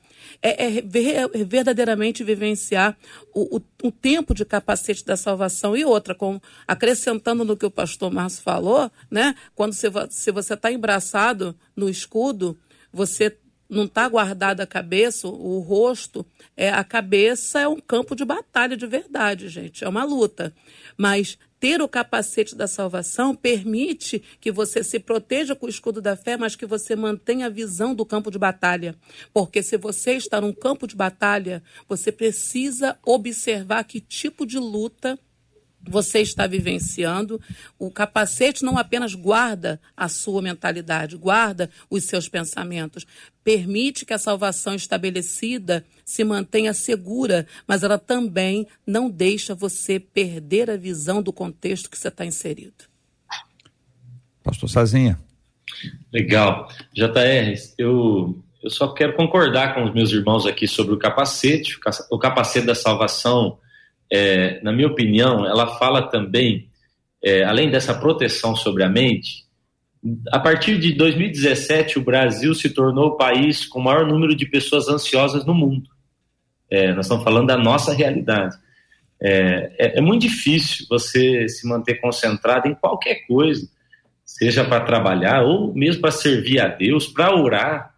[0.43, 2.97] é, é, é verdadeiramente vivenciar
[3.35, 5.77] o, o, o, tempo de capacete da salvação.
[5.77, 9.35] E outra, com, acrescentando no que o pastor Márcio falou, né?
[9.55, 12.59] quando você, se você está embraçado no escudo,
[12.93, 13.37] você
[13.69, 16.25] não está guardada a cabeça, o rosto,
[16.57, 20.55] é a cabeça é um campo de batalha de verdade, gente, é uma luta.
[20.97, 26.17] Mas ter o capacete da salvação permite que você se proteja com o escudo da
[26.17, 28.95] fé, mas que você mantenha a visão do campo de batalha.
[29.35, 35.19] Porque se você está num campo de batalha, você precisa observar que tipo de luta
[35.83, 37.41] você está vivenciando.
[37.79, 43.07] O capacete não apenas guarda a sua mentalidade, guarda os seus pensamentos,
[43.43, 50.71] permite que a salvação estabelecida se mantenha segura, mas ela também não deixa você perder
[50.71, 52.85] a visão do contexto que você está inserido.
[54.43, 55.19] Pastor Sazinha.
[56.13, 56.69] Legal.
[56.95, 61.79] JR, eu, eu só quero concordar com os meus irmãos aqui sobre o capacete,
[62.11, 63.59] o capacete da salvação
[64.11, 66.69] é, na minha opinião, ela fala também,
[67.23, 69.47] é, além dessa proteção sobre a mente,
[70.31, 74.47] a partir de 2017, o Brasil se tornou o país com o maior número de
[74.47, 75.91] pessoas ansiosas no mundo.
[76.71, 78.57] É, nós estamos falando da nossa realidade.
[79.21, 83.69] É, é, é muito difícil você se manter concentrado em qualquer coisa,
[84.25, 87.95] seja para trabalhar ou mesmo para servir a Deus, para orar,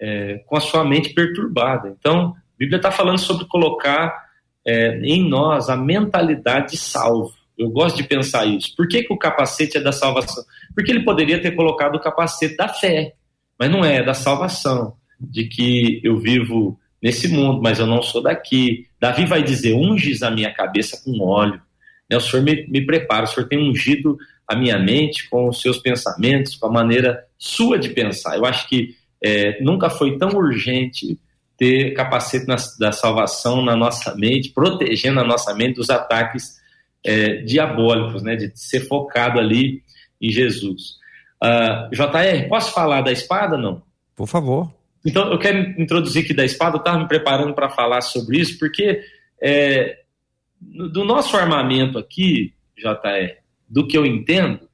[0.00, 1.94] é, com a sua mente perturbada.
[1.98, 4.31] Então, a Bíblia está falando sobre colocar
[4.66, 7.32] é, em nós a mentalidade de salvo.
[7.58, 8.74] Eu gosto de pensar isso.
[8.76, 10.44] Por que, que o capacete é da salvação?
[10.74, 13.14] Porque ele poderia ter colocado o capacete da fé,
[13.58, 18.02] mas não é, é da salvação, de que eu vivo nesse mundo, mas eu não
[18.02, 18.86] sou daqui.
[18.98, 21.60] Davi vai dizer: unges a minha cabeça com óleo.
[22.08, 25.60] Né, o Senhor me, me prepara, o Senhor tem ungido a minha mente com os
[25.60, 28.36] seus pensamentos, com a maneira sua de pensar.
[28.36, 31.18] Eu acho que é, nunca foi tão urgente
[31.62, 36.56] ter capacete na, da salvação na nossa mente, protegendo a nossa mente dos ataques
[37.04, 39.80] é, diabólicos, né, de ser focado ali
[40.20, 40.96] em Jesus.
[41.40, 43.80] Uh, ah, JR, posso falar da espada, não?
[44.16, 44.74] Por favor.
[45.06, 48.58] Então, eu quero introduzir aqui da espada, eu estava me preparando para falar sobre isso,
[48.58, 49.00] porque
[49.40, 49.98] é,
[50.60, 53.36] do nosso armamento aqui, JR,
[53.68, 54.68] do que eu entendo,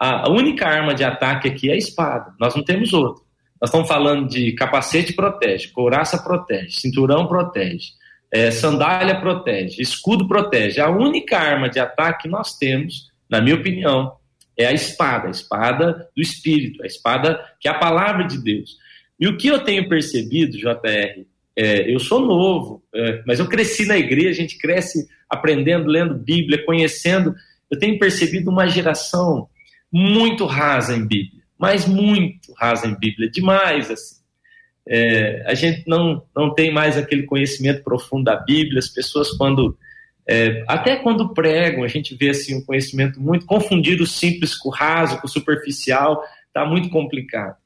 [0.00, 3.22] a única arma de ataque aqui é a espada, nós não temos outra.
[3.62, 7.92] Nós estamos falando de capacete protege, couraça protege, cinturão protege,
[8.28, 10.80] é, sandália protege, escudo protege.
[10.80, 14.16] A única arma de ataque que nós temos, na minha opinião,
[14.58, 18.78] é a espada, a espada do Espírito, a espada que é a palavra de Deus.
[19.18, 23.86] E o que eu tenho percebido, JR, é, eu sou novo, é, mas eu cresci
[23.86, 27.32] na igreja, a gente cresce aprendendo, lendo Bíblia, conhecendo.
[27.70, 29.48] Eu tenho percebido uma geração
[29.92, 34.20] muito rasa em Bíblia mas muito rasa em Bíblia, demais assim.
[34.84, 39.78] É, a gente não, não tem mais aquele conhecimento profundo da Bíblia, as pessoas quando
[40.28, 44.70] é, até quando pregam, a gente vê assim um conhecimento muito confundir o simples com
[44.70, 47.56] raso, com superficial, está muito complicado.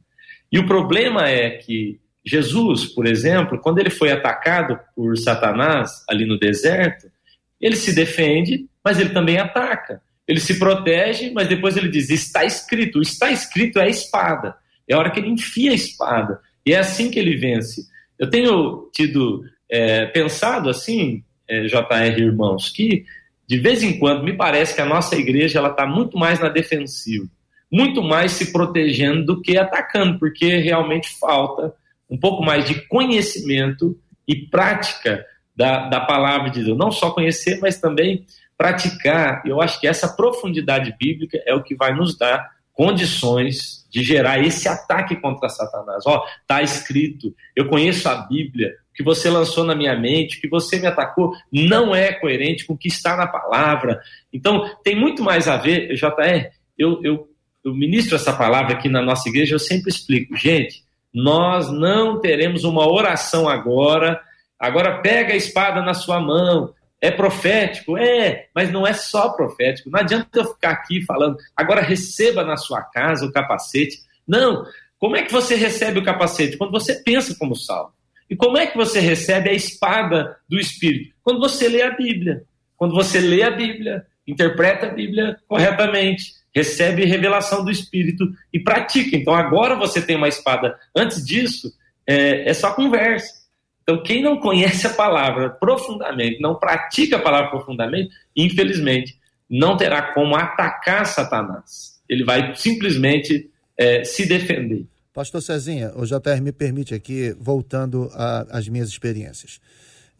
[0.53, 6.27] E o problema é que Jesus, por exemplo, quando ele foi atacado por Satanás ali
[6.27, 7.11] no deserto,
[7.59, 10.03] ele se defende, mas ele também ataca.
[10.27, 12.99] Ele se protege, mas depois ele diz: está escrito.
[12.99, 14.57] O está escrito é a espada.
[14.89, 16.41] É a hora que ele enfia a espada.
[16.65, 17.87] E é assim que ele vence.
[18.19, 23.05] Eu tenho tido é, pensado assim, é, JR irmãos, que
[23.47, 26.49] de vez em quando me parece que a nossa igreja ela está muito mais na
[26.49, 27.27] defensiva,
[27.71, 31.73] muito mais se protegendo do que atacando, porque realmente falta
[32.11, 33.97] um pouco mais de conhecimento
[34.27, 35.25] e prática
[35.55, 36.77] da, da palavra de Deus.
[36.77, 38.25] Não só conhecer, mas também
[38.57, 39.43] praticar.
[39.45, 44.39] Eu acho que essa profundidade bíblica é o que vai nos dar condições de gerar
[44.39, 46.05] esse ataque contra Satanás.
[46.07, 50.41] Ó, tá escrito, eu conheço a Bíblia, o que você lançou na minha mente, o
[50.43, 53.99] que você me atacou, não é coerente com o que está na palavra.
[54.31, 57.29] Então, tem muito mais a ver, JR, eu, eu,
[57.65, 62.63] eu ministro essa palavra aqui na nossa igreja, eu sempre explico, gente, nós não teremos
[62.65, 64.21] uma oração agora,
[64.59, 67.97] agora pega a espada na sua mão, é profético?
[67.97, 69.91] É, mas não é só profético.
[69.91, 73.99] Não adianta eu ficar aqui falando, agora receba na sua casa o capacete.
[74.27, 74.65] Não.
[74.99, 76.57] Como é que você recebe o capacete?
[76.57, 77.93] Quando você pensa como salvo.
[78.29, 81.15] E como é que você recebe a espada do Espírito?
[81.23, 82.43] Quando você lê a Bíblia.
[82.77, 89.17] Quando você lê a Bíblia, interpreta a Bíblia corretamente, recebe revelação do Espírito e pratica.
[89.17, 90.79] Então agora você tem uma espada.
[90.95, 91.73] Antes disso,
[92.07, 93.46] é, é só conversa.
[93.89, 99.17] Então, quem não conhece a palavra profundamente, não pratica a palavra profundamente, infelizmente,
[99.49, 102.01] não terá como atacar Satanás.
[102.09, 104.85] Ele vai simplesmente é, se defender.
[105.15, 108.11] Pastor Cezinha, o JR me permite aqui, voltando
[108.51, 109.61] às minhas experiências.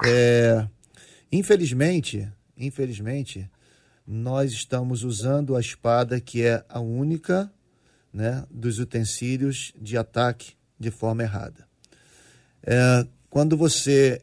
[0.05, 0.65] É,
[1.33, 3.51] infelizmente, infelizmente,
[4.07, 7.53] nós estamos usando a espada que é a única
[8.13, 11.67] né, dos utensílios de ataque de forma errada.
[12.63, 14.23] É, quando você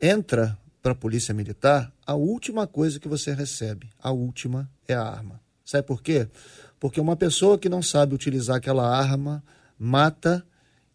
[0.00, 5.02] entra para a polícia militar, a última coisa que você recebe, a última, é a
[5.02, 5.40] arma.
[5.64, 6.26] Sabe por quê?
[6.78, 9.44] Porque uma pessoa que não sabe utilizar aquela arma
[9.78, 10.44] mata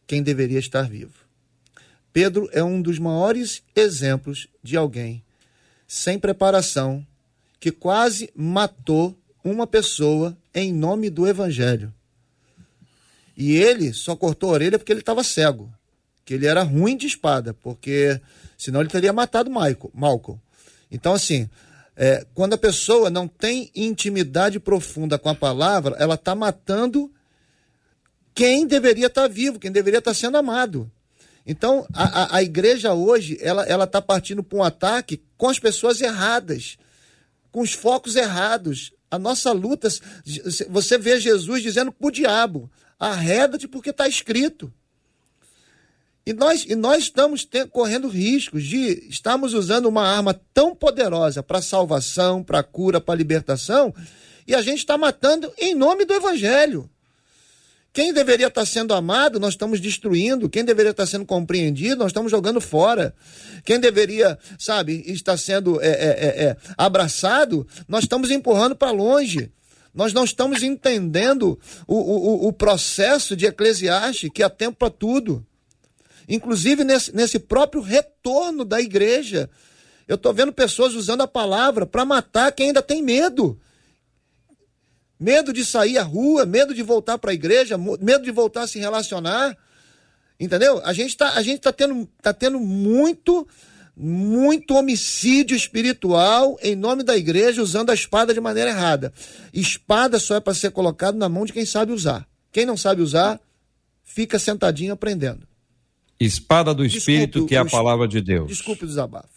[0.08, 1.14] quem deveria estar vivo.
[2.12, 5.24] Pedro é um dos maiores exemplos de alguém
[5.88, 7.06] sem preparação
[7.60, 11.94] que quase matou uma pessoa em nome do evangelho.
[13.38, 15.72] E ele só cortou a orelha porque ele estava cego,
[16.26, 18.20] que ele era ruim de espada, porque
[18.58, 20.42] senão ele teria matado Michael, Malcolm.
[20.92, 21.48] Então, assim,
[21.96, 27.12] é, quando a pessoa não tem intimidade profunda com a palavra, ela está matando
[28.34, 30.92] quem deveria estar tá vivo, quem deveria estar tá sendo amado.
[31.46, 36.02] Então, a, a, a igreja hoje, ela está partindo para um ataque com as pessoas
[36.02, 36.76] erradas,
[37.52, 38.92] com os focos errados.
[39.12, 39.88] A nossa luta,
[40.70, 42.70] você vê Jesus dizendo para o diabo,
[43.00, 44.74] arreda-te porque está escrito.
[46.26, 51.62] E nós, e nós estamos correndo riscos de estarmos usando uma arma tão poderosa para
[51.62, 53.94] salvação, para cura, para libertação,
[54.48, 56.90] e a gente está matando em nome do Evangelho.
[57.94, 60.50] Quem deveria estar sendo amado, nós estamos destruindo.
[60.50, 63.16] Quem deveria estar sendo compreendido, nós estamos jogando fora.
[63.64, 69.50] Quem deveria, sabe, estar sendo é, é, é, é abraçado, nós estamos empurrando para longe.
[69.94, 71.58] Nós não estamos entendendo
[71.88, 75.46] o, o, o processo de Eclesiastes, que há tempo para tudo.
[76.28, 79.50] Inclusive nesse, nesse próprio retorno da igreja.
[80.08, 83.60] Eu estou vendo pessoas usando a palavra para matar quem ainda tem medo
[85.20, 88.68] medo de sair à rua, medo de voltar para a igreja, medo de voltar a
[88.68, 89.58] se relacionar.
[90.40, 90.82] Entendeu?
[90.84, 93.48] A gente está tá tendo, tá tendo muito,
[93.96, 99.14] muito homicídio espiritual em nome da igreja usando a espada de maneira errada.
[99.54, 102.28] Espada só é para ser colocado na mão de quem sabe usar.
[102.52, 103.40] Quem não sabe usar,
[104.04, 105.48] fica sentadinho aprendendo.
[106.20, 108.47] Espada do Espírito, Desculpe, que é a palavra de Deus.
[108.47, 109.36] Desculpe o desabafo.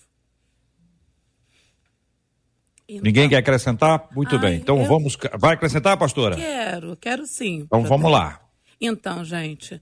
[2.89, 4.09] Então, Ninguém quer acrescentar?
[4.15, 4.57] Muito ai, bem.
[4.57, 4.87] Então eu...
[4.87, 5.17] vamos.
[5.39, 6.37] Vai acrescentar, pastora?
[6.37, 7.61] Quero, quero sim.
[7.67, 8.41] Então vamos lá.
[8.81, 9.81] Então, gente,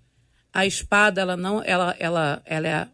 [0.53, 1.63] a espada, ela não.
[1.63, 2.89] Ela, ela, ela é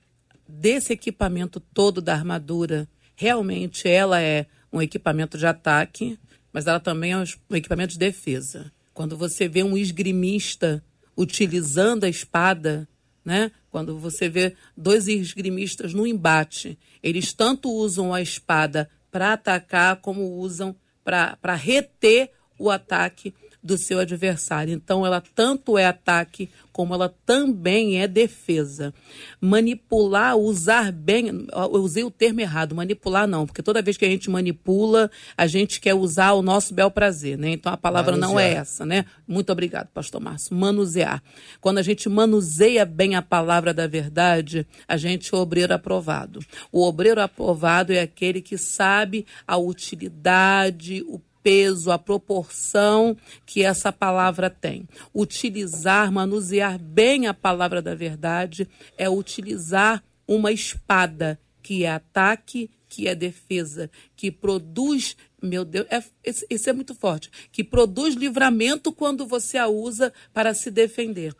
[0.47, 2.87] desse equipamento todo da armadura.
[3.17, 6.19] Realmente ela é um equipamento de ataque,
[6.53, 8.71] mas ela também é um equipamento de defesa.
[8.93, 10.85] Quando você vê um esgrimista
[11.17, 12.87] utilizando a espada,
[13.25, 13.51] né?
[13.71, 20.39] Quando você vê dois esgrimistas no embate, eles tanto usam a espada para atacar, como
[20.39, 24.75] usam para reter o ataque do seu adversário.
[24.75, 28.95] Então, ela tanto é ataque como ela também é defesa.
[29.41, 34.09] Manipular, usar bem, eu usei o termo errado, manipular não, porque toda vez que a
[34.09, 37.51] gente manipula, a gente quer usar o nosso bel prazer, né?
[37.51, 38.31] Então a palavra manusear.
[38.31, 39.05] não é essa, né?
[39.29, 40.57] Muito obrigado, pastor Márcio.
[40.57, 41.23] Manusear.
[41.61, 46.41] Quando a gente manuseia bem a palavra da verdade, a gente é obreiro aprovado.
[46.71, 53.93] O obreiro aprovado é aquele que sabe a utilidade, o peso, a proporção que essa
[53.93, 54.89] palavra tem.
[55.15, 63.09] Utilizar, manusear bem a palavra da verdade é utilizar uma espada que é ataque, que
[63.09, 66.03] é defesa, que produz, meu Deus, é,
[66.51, 71.35] isso é muito forte, que produz livramento quando você a usa para se defender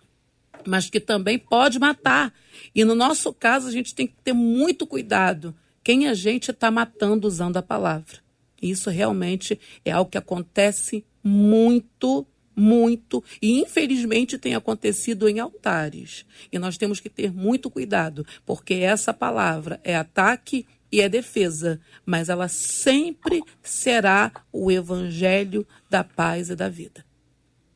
[0.67, 2.33] mas que também pode matar.
[2.75, 6.71] E no nosso caso, a gente tem que ter muito cuidado quem a gente está
[6.71, 8.22] matando usando a palavra.
[8.63, 16.25] Isso realmente é algo que acontece muito, muito e infelizmente tem acontecido em altares.
[16.53, 21.81] E nós temos que ter muito cuidado, porque essa palavra é ataque e é defesa,
[22.05, 27.05] mas ela sempre será o evangelho da paz e da vida.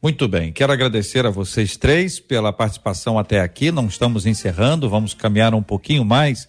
[0.02, 3.72] Muito bem, quero agradecer a vocês três pela participação até aqui.
[3.72, 6.46] Não estamos encerrando, vamos caminhar um pouquinho mais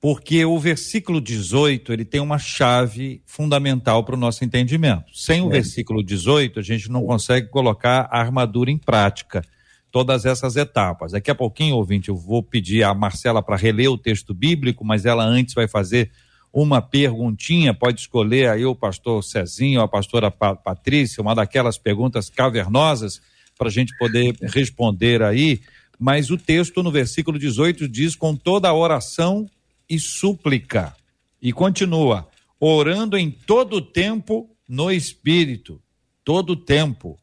[0.00, 5.04] porque o versículo 18 ele tem uma chave fundamental para o nosso entendimento.
[5.12, 5.52] Sem o é.
[5.52, 9.44] versículo 18, a gente não consegue colocar a armadura em prática,
[9.90, 11.12] todas essas etapas.
[11.12, 15.04] Daqui a pouquinho, ouvinte, eu vou pedir a Marcela para reler o texto bíblico, mas
[15.04, 16.10] ela antes vai fazer
[16.50, 23.20] uma perguntinha, pode escolher aí o pastor Cezinho, a pastora Patrícia, uma daquelas perguntas cavernosas
[23.56, 25.60] para a gente poder responder aí.
[25.98, 29.46] Mas o texto no versículo 18 diz: com toda a oração
[29.90, 30.96] e súplica.
[31.42, 32.30] E continua,
[32.60, 35.82] orando em todo tempo no Espírito,
[36.24, 37.18] todo tempo.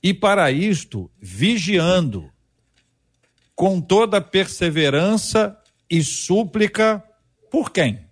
[0.00, 2.30] E para isto, vigiando,
[3.56, 5.60] com toda perseverança
[5.90, 7.02] e súplica,
[7.50, 8.04] por quem?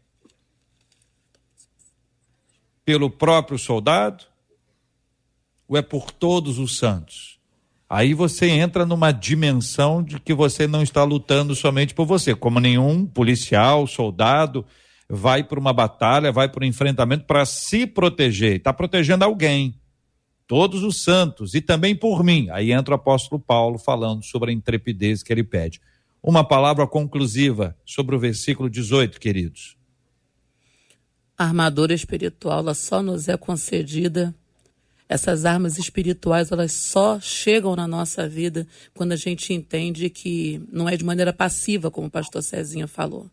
[2.84, 4.24] Pelo próprio soldado?
[5.68, 7.31] Ou é por todos os santos?
[7.92, 12.58] Aí você entra numa dimensão de que você não está lutando somente por você, como
[12.58, 14.64] nenhum policial, soldado
[15.06, 19.78] vai para uma batalha, vai para um enfrentamento para se proteger, está protegendo alguém,
[20.46, 22.48] todos os santos e também por mim.
[22.50, 25.78] Aí entra o apóstolo Paulo falando sobre a intrepidez que ele pede.
[26.22, 29.76] Uma palavra conclusiva sobre o versículo 18, queridos.
[31.36, 34.34] A armadura espiritual ela só nos é concedida
[35.12, 40.88] essas armas espirituais elas só chegam na nossa vida quando a gente entende que não
[40.88, 43.30] é de maneira passiva, como o pastor Cezinha falou.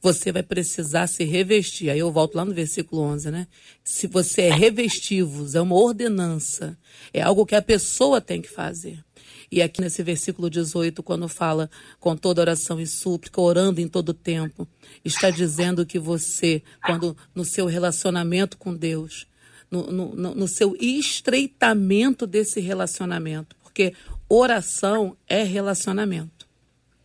[0.00, 1.90] Você vai precisar se revestir.
[1.90, 3.46] Aí eu volto lá no versículo 11, né?
[3.84, 6.78] Se você é revestivos, é uma ordenança,
[7.12, 9.04] é algo que a pessoa tem que fazer.
[9.50, 11.68] E aqui nesse versículo 18, quando fala
[12.00, 14.66] com toda oração e súplica, orando em todo tempo,
[15.04, 19.26] está dizendo que você, quando no seu relacionamento com Deus,
[19.70, 23.56] no, no, no seu estreitamento desse relacionamento.
[23.62, 23.94] Porque
[24.28, 26.46] oração é relacionamento.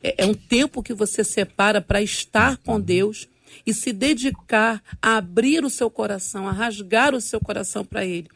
[0.01, 3.27] É, é um tempo que você separa para estar com Deus
[3.65, 8.29] e se dedicar a abrir o seu coração, a rasgar o seu coração para Ele.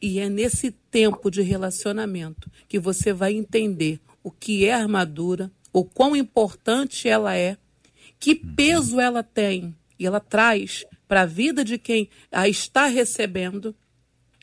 [0.00, 5.84] E é nesse tempo de relacionamento que você vai entender o que é armadura, o
[5.84, 7.56] quão importante ela é,
[8.18, 13.76] que peso ela tem e ela traz para a vida de quem a está recebendo,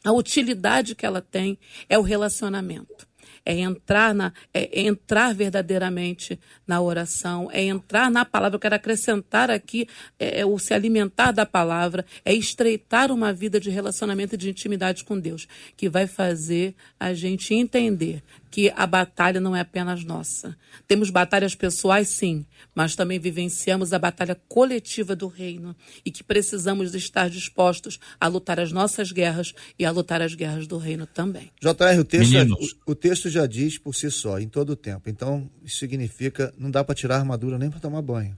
[0.03, 1.57] a utilidade que ela tem
[1.89, 3.09] é o relacionamento
[3.45, 8.57] é entrar, na, é entrar verdadeiramente na oração, é entrar na palavra.
[8.57, 9.87] Eu quero acrescentar aqui
[10.19, 14.51] é, é, o se alimentar da palavra, é estreitar uma vida de relacionamento e de
[14.51, 20.03] intimidade com Deus, que vai fazer a gente entender que a batalha não é apenas
[20.03, 20.57] nossa.
[20.87, 26.93] Temos batalhas pessoais, sim, mas também vivenciamos a batalha coletiva do reino e que precisamos
[26.95, 31.51] estar dispostos a lutar as nossas guerras e a lutar as guerras do reino também.
[31.61, 34.75] JR, o texto, já, o, o, texto já diz por si só, em todo o
[34.75, 35.09] tempo.
[35.09, 38.37] Então, isso significa não dá para tirar a armadura nem para tomar banho.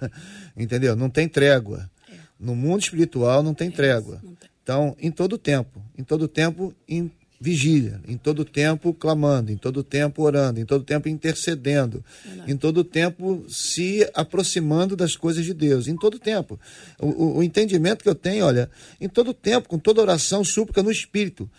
[0.56, 0.94] Entendeu?
[0.94, 1.90] Não tem trégua.
[2.10, 2.16] É.
[2.38, 4.20] No mundo espiritual não tem é trégua.
[4.22, 4.50] Não tem.
[4.62, 7.08] Então, em todo o tempo, em todo o tempo, em
[7.40, 12.04] vigília, em todo tempo clamando, em todo tempo orando, em todo tempo intercedendo,
[12.46, 16.58] em todo tempo se aproximando das coisas de Deus, em todo tempo.
[16.98, 18.70] O, o, o, entendimento que eu tenho, olha,
[19.00, 21.50] em todo tempo, com toda oração, súplica no Espírito.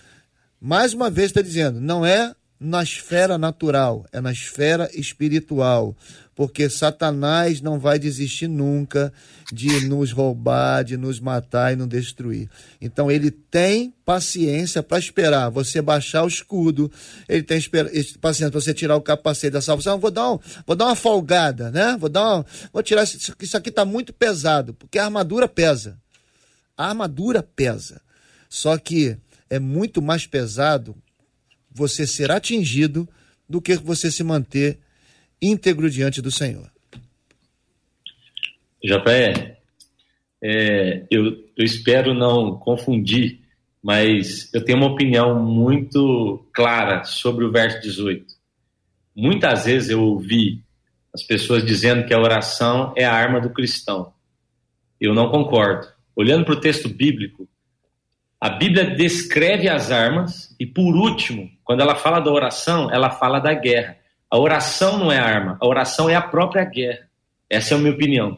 [0.59, 5.95] Mais uma vez está dizendo, não é na esfera natural, é na esfera espiritual
[6.38, 9.12] porque Satanás não vai desistir nunca
[9.52, 12.48] de nos roubar, de nos matar e nos destruir.
[12.80, 16.92] Então ele tem paciência para esperar você baixar o escudo,
[17.28, 17.60] ele tem
[18.22, 19.98] paciência para você tirar o capacete da salvação.
[19.98, 21.98] Vou dar, um, vou dar uma folgada, né?
[22.00, 25.98] Vou dar vou tirar isso, isso aqui está muito pesado, porque a armadura pesa.
[26.78, 28.00] A armadura pesa.
[28.48, 29.18] Só que
[29.50, 30.96] é muito mais pesado
[31.72, 33.10] você ser atingido
[33.50, 34.78] do que você se manter
[35.42, 36.70] íntegro diante do Senhor.
[38.84, 39.56] JPE,
[40.42, 41.26] é, eu,
[41.58, 43.40] eu espero não confundir,
[43.84, 48.26] mas eu tenho uma opinião muito clara sobre o verso 18.
[49.16, 50.62] Muitas vezes eu ouvi
[51.14, 54.14] as pessoas dizendo que a oração é a arma do cristão.
[55.02, 55.88] Eu não concordo.
[56.16, 57.48] Olhando para o texto bíblico,
[58.40, 63.40] a Bíblia descreve as armas e, por último, quando ela fala da oração, ela fala
[63.40, 63.98] da guerra.
[64.30, 67.07] A oração não é arma, a oração é a própria guerra.
[67.49, 68.38] Essa é a minha opinião.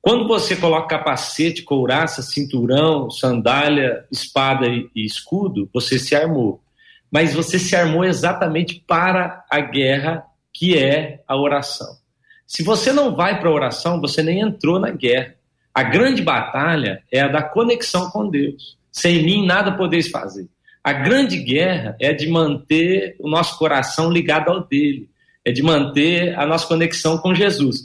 [0.00, 6.62] Quando você coloca capacete, couraça, cinturão, sandália, espada e, escudo, você se armou.
[7.10, 11.96] Mas você se armou exatamente para a guerra que é a oração.
[12.46, 15.34] Se você não vai para a oração, você nem entrou na guerra.
[15.74, 18.78] A grande batalha é a da conexão com Deus.
[18.90, 20.48] Sem mim nada podeis fazer.
[20.88, 25.10] A grande guerra é de manter o nosso coração ligado ao dele,
[25.44, 27.84] é de manter a nossa conexão com Jesus.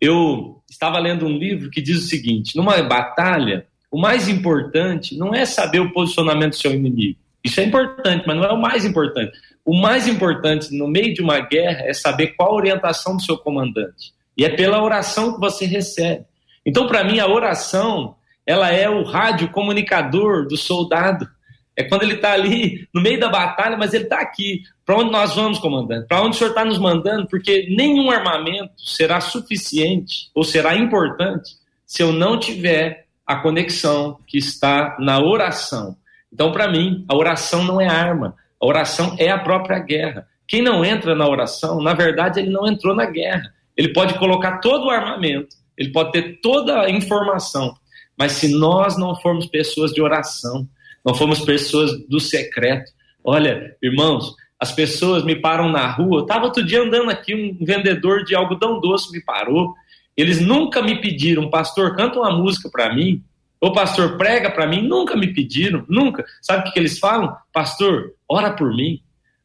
[0.00, 5.34] Eu estava lendo um livro que diz o seguinte: numa batalha, o mais importante não
[5.34, 7.18] é saber o posicionamento do seu inimigo.
[7.44, 9.38] Isso é importante, mas não é o mais importante.
[9.62, 13.36] O mais importante no meio de uma guerra é saber qual a orientação do seu
[13.36, 14.14] comandante.
[14.34, 16.24] E é pela oração que você recebe.
[16.64, 21.35] Então, para mim, a oração ela é o rádio comunicador do soldado.
[21.76, 24.62] É quando ele está ali no meio da batalha, mas ele está aqui.
[24.84, 26.06] Para onde nós vamos, comandante?
[26.08, 27.26] Para onde o senhor está nos mandando?
[27.28, 31.50] Porque nenhum armamento será suficiente ou será importante
[31.84, 35.96] se eu não tiver a conexão que está na oração.
[36.32, 38.34] Então, para mim, a oração não é arma.
[38.60, 40.26] A oração é a própria guerra.
[40.48, 43.52] Quem não entra na oração, na verdade, ele não entrou na guerra.
[43.76, 47.76] Ele pode colocar todo o armamento, ele pode ter toda a informação,
[48.18, 50.66] mas se nós não formos pessoas de oração,
[51.06, 52.90] não fomos pessoas do secreto.
[53.22, 56.20] Olha, irmãos, as pessoas me param na rua.
[56.20, 59.72] Eu tava outro dia andando aqui, um vendedor de algodão doce me parou.
[60.16, 63.22] Eles nunca me pediram, pastor, canta uma música para mim.
[63.60, 64.82] Ou pastor, prega para mim.
[64.82, 66.24] Nunca me pediram, nunca.
[66.42, 67.36] Sabe o que, que eles falam?
[67.52, 69.00] Pastor, ora por mim.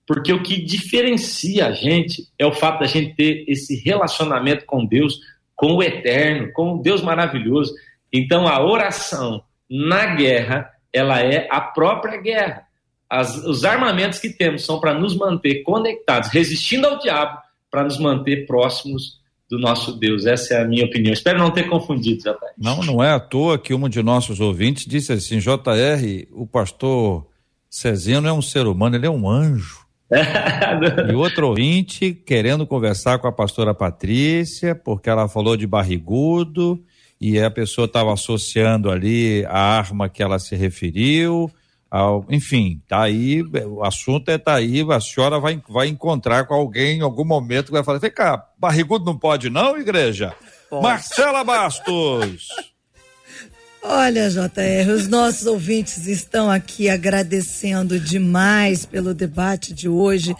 [0.07, 4.85] Porque o que diferencia a gente é o fato da gente ter esse relacionamento com
[4.85, 5.19] Deus,
[5.55, 7.73] com o eterno, com o Deus maravilhoso.
[8.11, 12.63] Então a oração na guerra, ela é a própria guerra.
[13.09, 17.39] As, os armamentos que temos são para nos manter conectados, resistindo ao diabo,
[17.69, 19.19] para nos manter próximos
[19.49, 20.25] do nosso Deus.
[20.25, 21.11] Essa é a minha opinião.
[21.11, 22.35] Espero não ter confundido, JR.
[22.57, 27.27] Não, não é à toa que um de nossos ouvintes disse assim: JR, o pastor
[27.69, 29.81] Cezinho não é um ser humano, ele é um anjo.
[31.09, 36.83] e outro ouvinte querendo conversar com a pastora Patrícia, porque ela falou de barrigudo
[37.21, 41.51] e a pessoa estava associando ali a arma que ela se referiu.
[41.89, 46.55] Ao, enfim, tá aí, o assunto é tá aí, a senhora vai, vai encontrar com
[46.55, 50.33] alguém em algum momento que vai falar, vem cá, barrigudo não pode não, igreja?
[50.69, 50.81] Pode.
[50.81, 52.47] Marcela Bastos.
[53.83, 60.35] Olha, JR, os nossos ouvintes estão aqui agradecendo demais pelo debate de hoje.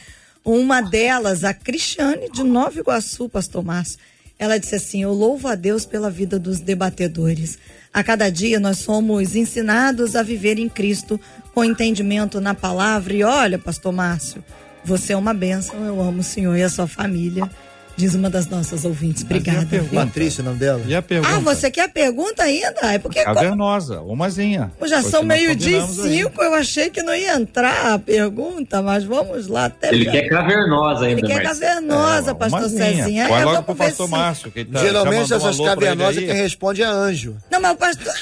[0.45, 3.99] Uma delas, a Cristiane de Nova Iguaçu, Pastor Márcio
[4.41, 7.59] ela disse assim: Eu louvo a Deus pela vida dos debatedores.
[7.93, 11.21] A cada dia nós somos ensinados a viver em Cristo
[11.53, 13.13] com entendimento na palavra.
[13.13, 14.43] E olha, Pastor Márcio,
[14.83, 15.85] você é uma bênção.
[15.85, 17.47] Eu amo o Senhor e a sua família.
[17.97, 19.23] Diz uma das nossas ouvintes.
[19.23, 19.67] Obrigada.
[19.93, 20.81] Patrícia, o nome dela.
[20.85, 21.35] E a pergunta?
[21.35, 22.79] Ah, você quer a pergunta ainda?
[22.83, 23.23] É porque.
[23.23, 24.71] Cavernosa, umazinha.
[24.85, 26.47] Já são meio-dia e cinco, aí.
[26.47, 29.65] eu achei que não ia entrar a pergunta, mas vamos lá.
[29.65, 31.21] Até Ele quer cavernosa ainda.
[31.21, 33.27] Ele quer cavernosa, é, pastor Cezinha.
[33.27, 34.07] Vai logo pro pastor.
[34.09, 34.51] Márcio.
[34.51, 37.35] Que tá Geralmente essas cavernosas quem responde é anjo.
[37.51, 38.13] Não, mas o pastor.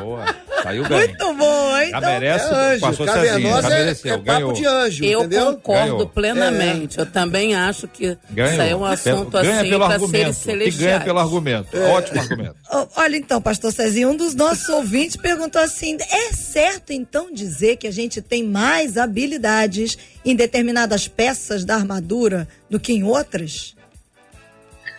[0.00, 0.24] Boa.
[0.62, 0.98] Saiu bem.
[1.08, 1.88] Muito bom, hein?
[1.88, 2.00] Então...
[2.00, 2.80] merece, é anjo.
[2.80, 4.52] passou Cavernosa Cezinha, é, é papo ganhou.
[4.52, 5.44] de anjo, Eu entendeu?
[5.46, 6.06] concordo Ganhou.
[6.08, 6.98] plenamente.
[6.98, 7.02] É.
[7.02, 8.52] Eu também acho que ganhou.
[8.52, 11.76] isso aí é um assunto ganha assim pelo argumento, que ganha pelo argumento.
[11.76, 11.90] É.
[11.90, 12.56] Ótimo argumento.
[12.96, 17.86] Olha então, pastor Cezinho, um dos nossos ouvintes perguntou assim, é certo então dizer que
[17.86, 23.74] a gente tem mais habilidades em determinadas peças da armadura do que em outras?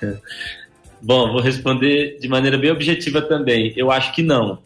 [1.01, 3.73] Bom, vou responder de maneira bem objetiva também.
[3.75, 4.59] Eu acho que não.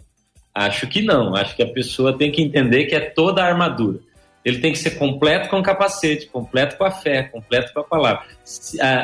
[0.53, 1.35] Acho que não.
[1.35, 3.99] Acho que a pessoa tem que entender que é toda a armadura.
[4.43, 7.83] Ele tem que ser completo com o capacete, completo com a fé, completo com a
[7.83, 8.25] palavra.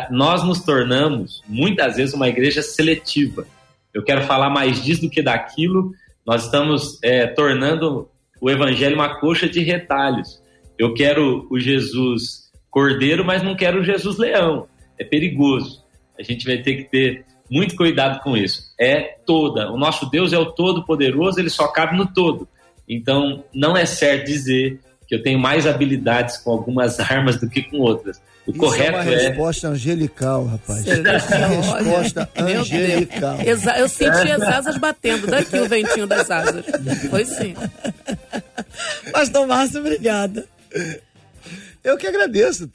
[0.09, 3.45] Nós nos tornamos, muitas vezes, uma igreja seletiva.
[3.93, 5.91] Eu quero falar mais disso do que daquilo.
[6.25, 8.09] Nós estamos é, tornando
[8.41, 10.41] o evangelho uma coxa de retalhos.
[10.77, 14.67] Eu quero o Jesus cordeiro, mas não quero o Jesus leão.
[14.97, 15.83] É perigoso.
[16.17, 18.73] A gente vai ter que ter muito cuidado com isso.
[18.79, 19.71] É toda.
[19.71, 22.47] O nosso Deus é o todo-poderoso, ele só cabe no todo.
[22.87, 27.63] Então, não é certo dizer que eu tenho mais habilidades com algumas armas do que
[27.63, 28.19] com outras.
[28.45, 30.85] O Isso correto é uma resposta angelical, rapaz.
[30.85, 33.37] resposta angelical.
[33.41, 36.63] Eu senti as asas batendo daqui o ventinho das asas.
[37.09, 37.55] Foi sim.
[39.11, 40.45] Pastor Márcio, obrigada.
[41.83, 42.69] Eu que agradeço.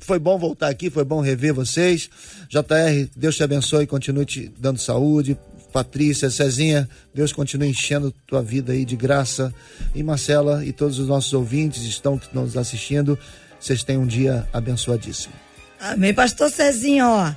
[0.00, 2.08] Foi bom voltar aqui, foi bom rever vocês.
[2.48, 5.36] JR, Deus te abençoe, continue te dando saúde.
[5.72, 9.52] Patrícia, Cezinha, Deus continue enchendo tua vida aí de graça.
[9.94, 13.18] E Marcela e todos os nossos ouvintes estão nos assistindo,
[13.58, 15.34] vocês tenham um dia abençoadíssimo.
[15.80, 17.32] Amém, pastor Cezinha, ó.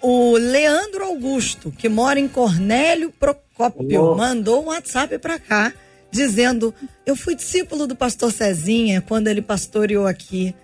[0.00, 4.14] O Leandro Augusto, que mora em Cornélio Procópio, oh.
[4.14, 5.72] mandou um WhatsApp para cá
[6.10, 10.54] dizendo: Eu fui discípulo do pastor Cezinha quando ele pastoreou aqui.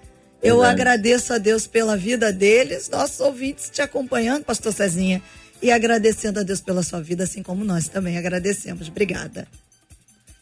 [0.42, 0.80] Eu Verdade.
[0.80, 5.22] agradeço a Deus pela vida deles, nossos ouvintes te acompanhando, pastor Cezinha,
[5.62, 8.88] e agradecendo a Deus pela sua vida, assim como nós também agradecemos.
[8.88, 9.46] Obrigada.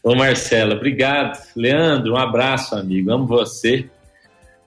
[0.03, 1.39] Ô Marcela, obrigado.
[1.55, 3.11] Leandro, um abraço, amigo.
[3.11, 3.87] Amo você.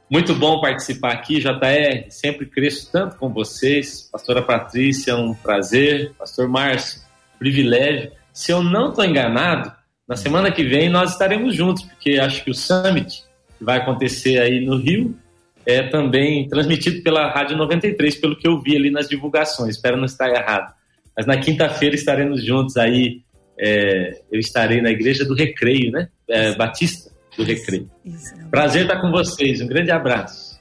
[0.09, 2.09] Muito bom participar aqui, JR.
[2.09, 4.09] Sempre cresço tanto com vocês.
[4.13, 6.13] Pastora Patrícia, um prazer.
[6.17, 7.01] Pastor Márcio,
[7.39, 8.13] privilégio.
[8.33, 9.73] Se eu não estou enganado,
[10.07, 13.25] na semana que vem nós estaremos juntos, porque acho que o Summit
[13.61, 15.19] vai acontecer aí no Rio
[15.67, 19.77] é também transmitido pela Rádio 93, pelo que eu vi ali nas divulgações.
[19.77, 20.75] Espero não estar errado.
[21.17, 23.23] Mas na quinta-feira estaremos juntos aí.
[23.59, 26.09] É, eu estarei na Igreja do Recreio, né?
[26.29, 27.89] É, Batista do Recreio.
[28.05, 29.61] Isso, Prazer estar com vocês.
[29.61, 30.55] Um grande abraço.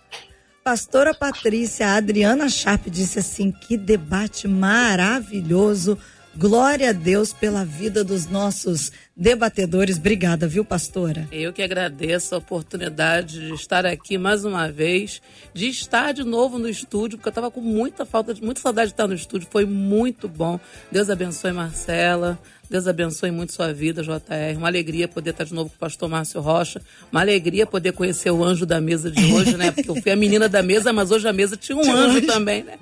[0.63, 5.97] Pastora Patrícia Adriana Sharp disse assim: que debate maravilhoso.
[6.35, 9.97] Glória a Deus pela vida dos nossos debatedores.
[9.97, 11.27] Obrigada, viu, pastora?
[11.31, 15.21] Eu que agradeço a oportunidade de estar aqui mais uma vez,
[15.53, 18.93] de estar de novo no estúdio, porque eu estava com muita falta, muita saudade de
[18.93, 19.47] estar no estúdio.
[19.51, 20.59] Foi muito bom.
[20.91, 22.39] Deus abençoe Marcela.
[22.69, 24.57] Deus abençoe muito sua vida, JR.
[24.57, 26.81] Uma alegria poder estar de novo com o pastor Márcio Rocha.
[27.11, 29.71] Uma alegria poder conhecer o anjo da mesa de hoje, né?
[29.71, 32.63] Porque eu fui a menina da mesa, mas hoje a mesa tinha um anjo também,
[32.63, 32.79] né?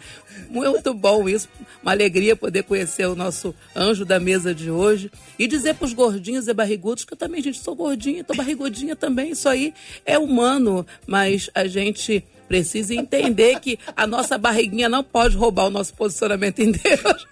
[0.49, 1.49] Muito bom isso.
[1.81, 5.11] Uma alegria poder conhecer o nosso anjo da mesa de hoje.
[5.37, 8.95] E dizer para os gordinhos e barrigudos que eu também, gente, sou gordinha, tô barrigudinha
[8.95, 9.31] também.
[9.31, 9.73] Isso aí
[10.05, 15.69] é humano, mas a gente precisa entender que a nossa barriguinha não pode roubar o
[15.69, 17.25] nosso posicionamento em Deus.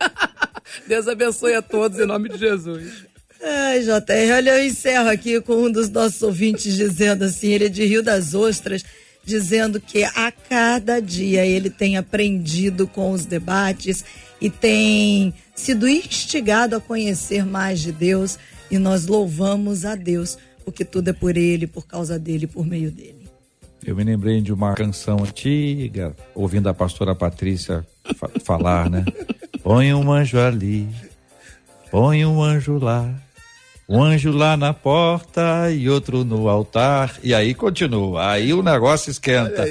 [0.87, 3.03] Deus abençoe a todos em nome de Jesus.
[3.43, 7.69] Ai, JR, olha, eu encerro aqui com um dos nossos ouvintes dizendo assim, ele é
[7.69, 8.85] de Rio das Ostras,
[9.25, 14.05] dizendo que a cada dia ele tem aprendido com os debates
[14.39, 18.39] e tem sido instigado a conhecer mais de Deus
[18.71, 22.89] e nós louvamos a Deus, porque tudo é por ele, por causa dele, por meio
[22.89, 23.18] dele.
[23.85, 29.05] Eu me lembrei de uma canção antiga, ouvindo a pastora Patrícia fa falar, né?
[29.63, 30.87] Põe um anjo ali,
[31.89, 33.09] põe um anjo lá,
[33.87, 37.17] um anjo lá na porta e outro no altar.
[37.23, 39.65] E aí continua, aí o negócio esquenta.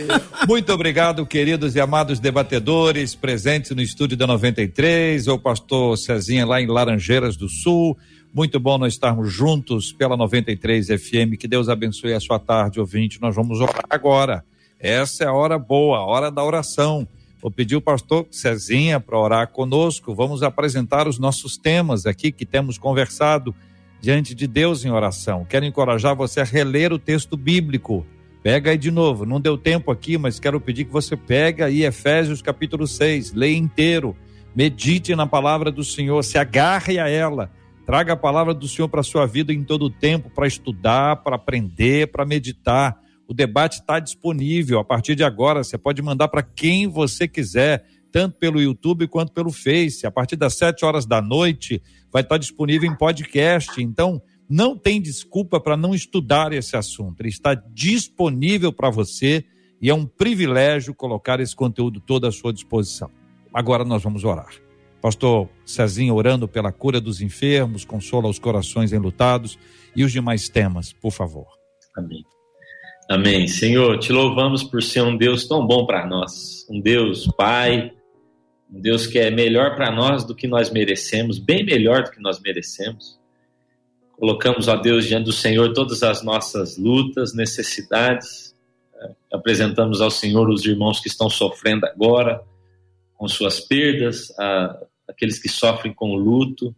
[0.48, 6.60] Muito obrigado, queridos e amados debatedores presentes no estúdio da 93, o pastor Cezinha lá
[6.60, 7.96] em Laranjeiras do Sul.
[8.38, 11.34] Muito bom nós estarmos juntos pela 93 FM.
[11.36, 13.20] Que Deus abençoe a sua tarde, ouvinte.
[13.20, 14.44] Nós vamos orar agora.
[14.78, 17.04] Essa é a hora boa, a hora da oração.
[17.42, 20.14] Vou pedir o pastor Cezinha para orar conosco.
[20.14, 23.52] Vamos apresentar os nossos temas aqui que temos conversado
[24.00, 25.44] diante de Deus em oração.
[25.44, 28.06] Quero encorajar você a reler o texto bíblico.
[28.40, 31.82] Pega aí de novo, não deu tempo aqui, mas quero pedir que você pegue aí
[31.82, 34.16] Efésios capítulo 6, leia inteiro,
[34.54, 37.50] medite na palavra do Senhor, se agarre a ela,
[37.88, 41.22] traga a palavra do Senhor para a sua vida em todo o tempo, para estudar,
[41.22, 43.00] para aprender, para meditar.
[43.26, 45.64] O debate está disponível a partir de agora.
[45.64, 50.06] Você pode mandar para quem você quiser, tanto pelo YouTube quanto pelo Face.
[50.06, 51.82] A partir das 7 horas da noite
[52.12, 53.82] vai estar disponível em podcast.
[53.82, 57.22] Então, não tem desculpa para não estudar esse assunto.
[57.22, 59.46] Ele está disponível para você
[59.80, 63.10] e é um privilégio colocar esse conteúdo todo à sua disposição.
[63.50, 64.67] Agora nós vamos orar.
[65.00, 69.58] Pastor Cezinho orando pela cura dos enfermos, consola os corações enlutados
[69.94, 71.46] e os demais temas, por favor.
[71.96, 72.24] Amém.
[73.08, 73.46] Amém.
[73.46, 76.66] Senhor, te louvamos por ser um Deus tão bom para nós.
[76.68, 77.92] Um Deus Pai,
[78.70, 82.20] um Deus que é melhor para nós do que nós merecemos, bem melhor do que
[82.20, 83.18] nós merecemos.
[84.12, 88.54] Colocamos, ó Deus, diante do Senhor todas as nossas lutas, necessidades.
[89.32, 92.42] Apresentamos ao Senhor os irmãos que estão sofrendo agora
[93.16, 94.78] com suas perdas, a,
[95.08, 96.74] aqueles que sofrem com luto,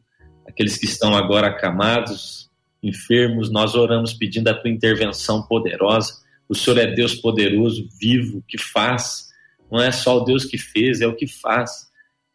[0.46, 2.50] aqueles que estão agora acamados,
[2.82, 6.14] enfermos, nós oramos pedindo a tua intervenção poderosa.
[6.48, 9.28] O Senhor é Deus poderoso, vivo, que faz.
[9.70, 11.90] Não é só o Deus que fez, é o que faz.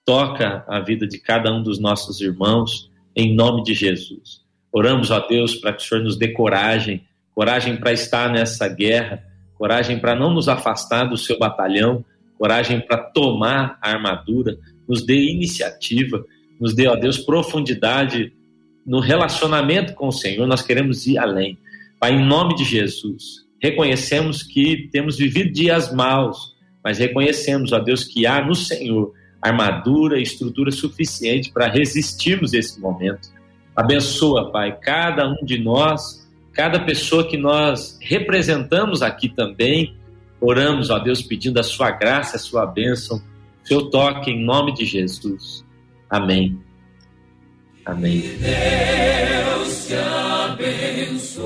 [0.05, 4.41] Toca a vida de cada um dos nossos irmãos, em nome de Jesus.
[4.71, 9.23] Oramos a Deus para que o Senhor nos dê coragem, coragem para estar nessa guerra,
[9.57, 12.05] coragem para não nos afastar do seu batalhão,
[12.37, 16.25] coragem para tomar a armadura, nos dê iniciativa,
[16.59, 18.31] nos dê, ó Deus, profundidade
[18.85, 21.57] no relacionamento com o Senhor, nós queremos ir além.
[21.99, 28.03] Pai, em nome de Jesus, reconhecemos que temos vivido dias maus, mas reconhecemos, ó Deus,
[28.03, 33.29] que há no Senhor armadura estrutura suficiente para resistirmos esse momento.
[33.75, 39.95] Abençoa, Pai, cada um de nós, cada pessoa que nós representamos aqui também.
[40.41, 43.21] Oramos, ó Deus, pedindo a sua graça, a sua bênção,
[43.65, 45.65] seu toque em nome de Jesus.
[46.09, 46.57] Amém.
[47.85, 48.21] Amém.
[48.39, 49.95] Deus te
[50.49, 51.45] abençoe.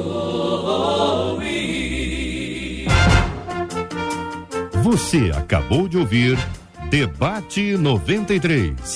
[4.83, 6.37] Você acabou de ouvir
[6.89, 8.95] Debate 93.